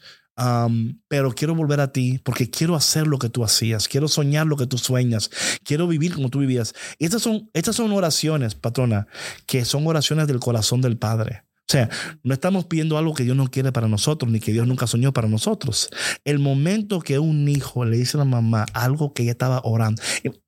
Pero 1.07 1.31
quiero 1.33 1.55
volver 1.55 1.79
a 1.79 1.93
ti 1.93 2.19
porque 2.21 2.49
quiero 2.49 2.75
hacer 2.75 3.07
lo 3.07 3.19
que 3.19 3.29
tú 3.29 3.45
hacías, 3.45 3.87
quiero 3.87 4.09
soñar 4.09 4.47
lo 4.47 4.57
que 4.57 4.67
tú 4.67 4.77
sueñas, 4.77 5.29
quiero 5.63 5.87
vivir 5.87 6.13
como 6.13 6.29
tú 6.29 6.39
vivías. 6.39 6.73
Estas 6.99 7.21
son, 7.21 7.49
estas 7.53 7.77
son 7.77 7.93
oraciones, 7.93 8.55
patrona, 8.55 9.07
que 9.45 9.63
son 9.63 9.87
oraciones 9.87 10.27
del 10.27 10.41
corazón 10.41 10.81
del 10.81 10.97
Padre. 10.97 11.44
O 11.67 11.71
sea, 11.71 11.89
no 12.21 12.35
estamos 12.35 12.65
pidiendo 12.65 12.95
algo 12.95 13.15
que 13.15 13.23
Dios 13.23 13.35
no 13.35 13.49
quiere 13.49 13.71
para 13.71 13.87
nosotros, 13.87 14.31
ni 14.31 14.39
que 14.39 14.51
Dios 14.53 14.67
nunca 14.67 14.85
soñó 14.85 15.13
para 15.13 15.27
nosotros. 15.27 15.89
El 16.23 16.37
momento 16.37 16.99
que 16.99 17.17
un 17.17 17.49
hijo 17.49 17.85
le 17.85 17.97
dice 17.97 18.17
a 18.17 18.19
la 18.19 18.25
mamá 18.25 18.67
algo 18.73 19.13
que 19.13 19.23
ella 19.23 19.31
estaba 19.31 19.61
orando. 19.63 19.99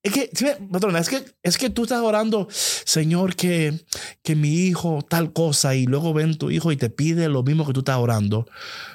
Es 0.04 0.14
que, 0.14 0.30
patrona, 0.72 1.00
es 1.00 1.10
que, 1.10 1.26
es 1.42 1.58
que 1.58 1.72
tú 1.72 1.84
estás 1.84 2.02
orando, 2.02 2.48
Señor, 2.52 3.36
que, 3.36 3.84
que 4.22 4.36
mi 4.36 4.68
hijo 4.68 5.02
tal 5.10 5.34
cosa, 5.34 5.74
y 5.76 5.88
luego 5.88 6.14
ven 6.14 6.38
tu 6.38 6.52
hijo 6.52 6.72
y 6.72 6.78
te 6.78 6.92
pide 6.92 7.30
lo 7.30 7.42
mismo 7.42 7.66
que 7.66 7.74
tú 7.74 7.80
estás 7.80 7.98
orando. 7.98 8.48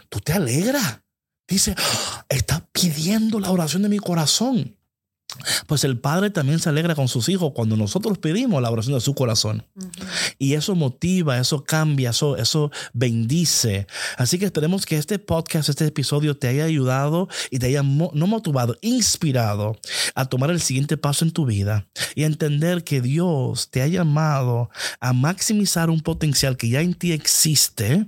Tú 0.09 0.21
te 0.21 0.33
alegras. 0.33 1.01
Dice, 1.49 1.75
"Ah, 1.77 2.25
está 2.29 2.69
pidiendo 2.73 3.41
la 3.41 3.51
oración 3.51 3.83
de 3.83 3.89
mi 3.89 3.99
corazón. 3.99 4.77
Pues 5.67 5.83
el 5.85 5.99
Padre 5.99 6.29
también 6.31 6.59
se 6.59 6.69
alegra 6.69 6.95
con 6.95 7.09
sus 7.09 7.29
hijos 7.31 7.53
cuando 7.55 7.75
nosotros 7.77 8.19
pedimos 8.19 8.61
la 8.61 8.71
oración 8.71 8.95
de 8.95 9.01
su 9.01 9.15
corazón. 9.15 9.65
Y 10.39 10.53
eso 10.55 10.75
motiva, 10.75 11.39
eso 11.39 11.65
cambia, 11.65 12.11
eso, 12.11 12.37
eso 12.37 12.71
bendice. 12.93 13.87
Así 14.19 14.39
que 14.39 14.45
esperemos 14.45 14.85
que 14.85 14.99
este 14.99 15.19
podcast, 15.19 15.71
este 15.71 15.87
episodio 15.87 16.37
te 16.37 16.49
haya 16.49 16.65
ayudado 16.65 17.29
y 17.51 17.59
te 17.59 17.67
haya 17.67 17.83
mo- 17.83 18.11
no 18.15 18.27
motivado, 18.27 18.77
inspirado 18.83 19.79
a 20.15 20.27
tomar 20.27 20.51
el 20.51 20.61
siguiente 20.61 20.99
paso 20.99 21.25
en 21.25 21.31
tu 21.33 21.47
vida 21.47 21.89
y 22.15 22.25
a 22.25 22.27
entender 22.27 22.85
que 22.85 23.01
Dios 23.01 23.71
te 23.71 23.81
ha 23.81 23.87
llamado 23.87 24.69
a 25.01 25.13
maximizar 25.15 25.89
un 25.89 26.01
potencial 26.03 26.57
que 26.59 26.69
ya 26.69 26.83
en 26.83 26.93
ti 26.95 27.13
existe. 27.13 28.07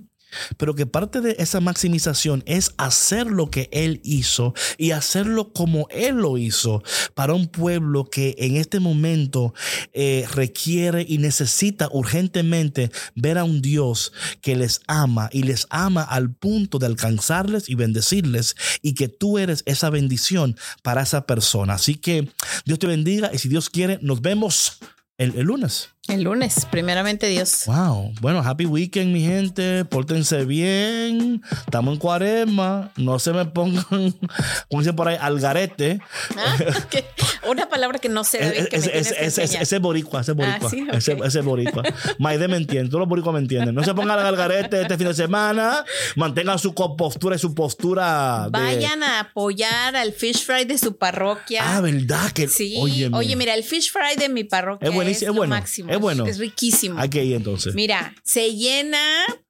Pero 0.57 0.75
que 0.75 0.87
parte 0.87 1.21
de 1.21 1.37
esa 1.39 1.61
maximización 1.61 2.43
es 2.47 2.73
hacer 2.77 3.27
lo 3.27 3.51
que 3.51 3.69
Él 3.73 4.01
hizo 4.05 4.55
y 4.79 4.93
hacerlo 4.93 5.53
como 5.53 5.87
Él 5.91 6.17
lo 6.17 6.39
hizo 6.39 6.83
para 7.15 7.35
un 7.35 7.47
pueblo 7.47 8.05
que 8.05 8.35
en 8.39 8.57
este 8.57 8.81
momento 8.81 9.55
eh, 9.93 10.27
requiere 10.33 11.05
y 11.09 11.19
necesita 11.19 11.89
urgentemente 11.93 12.91
ver 13.15 13.39
a 13.39 13.45
un 13.45 13.63
Dios 13.63 14.13
que 14.41 14.57
les 14.57 14.81
ama 14.87 15.29
y 15.33 15.43
les 15.43 15.67
ama 15.71 16.03
al 16.03 16.33
punto 16.35 16.79
de 16.79 16.87
alcanzarles 16.87 17.69
y 17.69 17.75
bendecirles 17.75 18.57
y 18.83 18.95
que 18.95 19.09
tú 19.09 19.39
eres 19.39 19.63
esa 19.67 19.91
bendición 19.91 20.57
para 20.83 21.03
esa 21.03 21.27
persona. 21.27 21.75
Así 21.75 21.95
que 21.95 22.29
Dios 22.65 22.79
te 22.79 22.87
bendiga 22.87 23.31
y 23.33 23.39
si 23.39 23.49
Dios 23.49 23.71
quiere, 23.71 23.99
nos 24.03 24.21
vemos 24.21 24.79
el, 25.19 25.35
el 25.37 25.47
lunes. 25.47 25.94
El 26.07 26.23
lunes, 26.23 26.67
primeramente 26.71 27.27
Dios. 27.29 27.63
Wow. 27.65 28.13
Bueno, 28.21 28.41
happy 28.41 28.67
weekend, 28.67 29.11
mi 29.11 29.23
gente. 29.23 29.87
Pórtense 29.87 30.45
bien. 30.45 31.43
Estamos 31.65 31.95
en 31.95 31.99
cuaresma. 31.99 32.91
No 32.97 33.19
se 33.19 33.33
me 33.33 33.47
pongan, 33.47 33.85
como 34.69 34.83
dicen 34.83 34.95
por 34.97 35.09
ahí, 35.09 35.17
al 35.19 35.41
garete. 35.41 36.01
Ah, 36.37 36.57
que- 36.91 37.07
Una 37.49 37.71
palabra 37.71 37.99
que 37.99 38.11
no 38.11 38.23
sé, 38.23 38.39
David, 38.39 38.67
que 38.69 38.79
me 38.81 38.99
Ese- 38.99 39.67
que 39.67 39.79
boricua, 39.79 40.21
ese 40.21 40.33
boricua. 40.33 40.69
Ah, 40.69 40.71
sí, 40.71 40.87
ese, 40.93 41.17
ese 41.25 41.41
boricua. 41.41 41.83
Maide 42.19 42.49
me 42.49 42.59
entiende, 42.59 42.91
todos 42.91 43.01
los 43.01 43.09
boricuas 43.09 43.33
me 43.33 43.41
entienden. 43.41 43.75
No 43.75 43.83
se 43.83 43.95
pongan 43.95 44.19
al 44.19 44.37
garete 44.37 44.83
este 44.83 44.99
fin 44.99 45.07
de 45.09 45.15
semana. 45.15 45.87
Mantengan 46.17 46.59
su 46.59 46.75
compostura 46.75 47.37
y 47.37 47.39
su 47.39 47.55
postura. 47.55 48.45
de- 48.45 48.51
Vayan 48.51 49.03
a 49.03 49.21
apoyar 49.21 49.97
al 49.97 50.13
fish 50.13 50.45
fry 50.45 50.67
de 50.67 50.77
su 50.77 50.97
parroquia. 50.99 51.63
Ah, 51.65 51.81
¿verdad? 51.81 52.31
Que, 52.33 52.47
Sí, 52.47 52.77
oye, 52.79 53.37
mira, 53.37 53.55
el 53.55 53.65
fish 53.65 53.91
fry 53.91 54.17
de 54.19 54.29
mi 54.29 54.45
parroquia 54.45 54.85
Es 54.87 54.91
es, 54.91 54.95
buenísimo, 54.95 55.31
es 55.31 55.35
lo 55.35 55.41
bueno, 55.41 55.55
máximo. 55.55 55.94
Es 55.95 56.01
bueno. 56.01 56.27
Es 56.27 56.39
riquísimo. 56.39 56.99
Hay 56.99 57.09
que 57.09 57.25
ir 57.25 57.37
entonces. 57.37 57.75
Mira, 57.75 58.15
se 58.25 58.55
llena, 58.55 58.99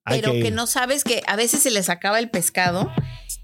Hay 0.05 0.21
pero 0.21 0.33
que 0.33 0.43
que, 0.45 0.51
no 0.51 0.67
sabes 0.67 1.05
que 1.05 1.23
a 1.27 1.37
veces 1.37 1.63
se 1.63 1.71
les 1.71 1.89
acaba 1.89 2.19
el 2.19 2.31
pescado. 2.31 2.91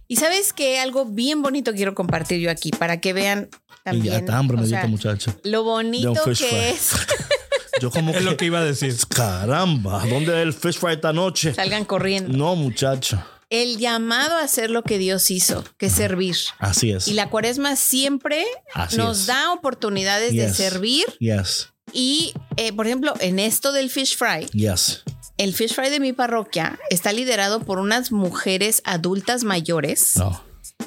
Y 0.09 0.17
sabes 0.17 0.53
que 0.53 0.81
algo 0.81 1.05
bien 1.07 1.41
bonito 1.43 1.73
quiero 1.73 1.95
compartir 1.95 2.41
yo 2.41 2.51
aquí 2.51 2.71
para 2.73 3.01
que 3.01 3.13
vean 3.13 3.49
y 3.53 3.83
también. 3.85 4.05
ya 4.15 4.19
está 4.19 4.39
hambre 4.39 4.57
me 4.57 4.65
o 4.65 4.67
dio 4.67 4.77
sea, 4.79 4.87
muchacho. 4.89 5.33
Lo 5.45 5.63
bonito 5.63 6.13
De 6.13 6.21
que 6.33 6.35
fry. 6.35 6.47
es. 6.57 6.91
Yo 7.81 7.91
como 7.91 8.11
Es 8.15 8.25
lo 8.25 8.37
que 8.37 8.45
iba 8.47 8.59
a 8.59 8.65
decir. 8.65 8.95
Caramba, 9.09 10.05
¿dónde 10.07 10.33
es 10.41 10.43
el 10.47 10.53
fish 10.53 10.79
fry 10.79 10.95
esta 10.95 11.13
noche? 11.13 11.55
Salgan 11.55 11.85
corriendo. 11.85 12.37
No, 12.37 12.57
muchacho. 12.57 13.23
El 13.49 13.79
llamado 13.79 14.37
a 14.37 14.43
hacer 14.45 14.71
lo 14.71 14.83
que 14.83 14.99
Dios 14.99 15.31
hizo, 15.31 15.65
que 15.79 15.87
es 15.87 15.93
servir. 15.93 16.37
Así 16.59 16.91
es. 16.93 17.09
Y 17.09 17.15
la 17.15 17.31
cuaresma 17.31 17.75
siempre 17.77 18.45
Así 18.75 18.97
nos 18.97 19.21
es. 19.21 19.27
da 19.27 19.53
oportunidades 19.53 20.33
de 20.33 20.47
Yes. 20.49 20.57
servir. 20.57 21.05
Yes, 21.21 21.69
Y, 21.93 22.35
eh, 22.57 22.73
por 22.73 22.87
ejemplo, 22.87 23.15
en 23.21 23.39
esto 23.39 23.73
del 23.73 23.91
fish 23.91 24.17
fry, 24.17 24.47
yes. 24.53 25.03
el 25.37 25.55
fish 25.55 25.75
fry 25.75 25.91
de 25.91 26.01
mi 26.01 26.13
parroquia 26.13 26.79
está 26.91 27.13
liderado 27.13 27.61
por 27.61 27.79
unas 27.79 28.13
mujeres 28.13 28.83
adultas 28.85 29.45
mayores. 29.45 30.17
No. 30.17 30.43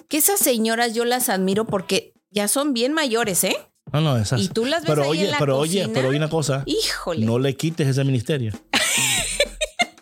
Que 0.08 0.18
esas 0.18 0.39
señoras 0.39 0.93
yo 0.93 1.06
las 1.06 1.30
admiro 1.30 1.66
porque 1.66 2.14
ya 2.32 2.47
son 2.47 2.74
bien 2.74 2.93
mayores, 2.93 3.43
¿eh? 3.43 3.56
No, 3.91 4.01
no, 4.01 4.18
esas. 4.18 4.41
Y 4.41 4.49
tú 4.49 4.66
las 4.66 4.82
ves 4.82 4.89
pero 4.89 5.04
ahí 5.04 5.10
oye, 5.10 5.26
en 5.26 5.32
la 5.32 5.39
pero 5.39 5.58
oye, 5.58 5.88
pero 5.93 6.10
oye 6.10 6.18
una 6.18 6.30
cosa. 6.30 6.64
Híjole. 6.66 7.26
No 7.26 7.38
le 7.38 7.56
quites 7.56 7.88
ese 7.88 8.04
ministerio. 8.04 8.54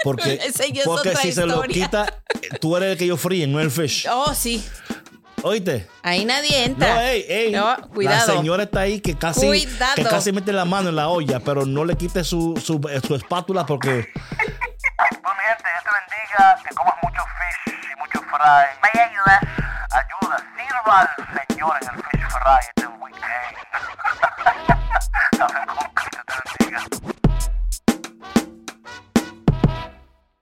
Porque, 0.03 0.39
porque 0.83 1.15
si 1.15 1.31
se 1.31 1.45
lo 1.45 1.61
quita, 1.61 2.23
tú 2.59 2.75
eres 2.75 2.93
el 2.93 2.97
que 2.97 3.05
yo 3.05 3.17
fríen, 3.17 3.51
no 3.51 3.59
el 3.59 3.69
fish. 3.69 4.07
Oh, 4.11 4.33
sí. 4.33 4.63
Oíste. 5.43 5.87
Ahí 6.03 6.25
nadie 6.25 6.65
entra. 6.65 6.93
No, 6.95 7.01
ey, 7.01 7.25
ey. 7.27 7.51
No, 7.51 7.75
cuidado. 7.93 8.27
La 8.27 8.33
señora 8.33 8.63
está 8.63 8.81
ahí 8.81 8.99
que 9.01 9.15
casi, 9.17 9.49
que 9.95 10.03
casi 10.03 10.31
mete 10.31 10.53
la 10.53 10.65
mano 10.65 10.89
en 10.89 10.95
la 10.95 11.07
olla, 11.07 11.39
pero 11.39 11.65
no 11.65 11.83
le 11.85 11.95
quite 11.95 12.23
su, 12.23 12.55
su, 12.63 12.79
eh, 12.89 13.01
su 13.05 13.15
espátula 13.15 13.65
porque. 13.65 13.89
Bueno, 13.89 15.35
mi 15.37 15.43
gente, 15.47 15.63
Dios 15.63 15.83
te 15.83 15.89
bendiga, 15.99 16.57
que 16.67 16.75
comas 16.75 16.95
mucho 17.01 17.21
fish 17.65 17.73
y 17.73 17.95
mucho 17.99 18.19
fry. 18.19 18.67
May 18.81 18.91
ayuda. 19.09 19.39
Ayuda, 19.91 20.37
sirva 20.57 21.01
al 21.01 21.09
Señor 21.47 21.73
en 21.81 21.87
el 21.89 21.95
fish 22.03 22.25
fry 22.29 22.59
este 22.69 22.87
weekend. 22.87 23.57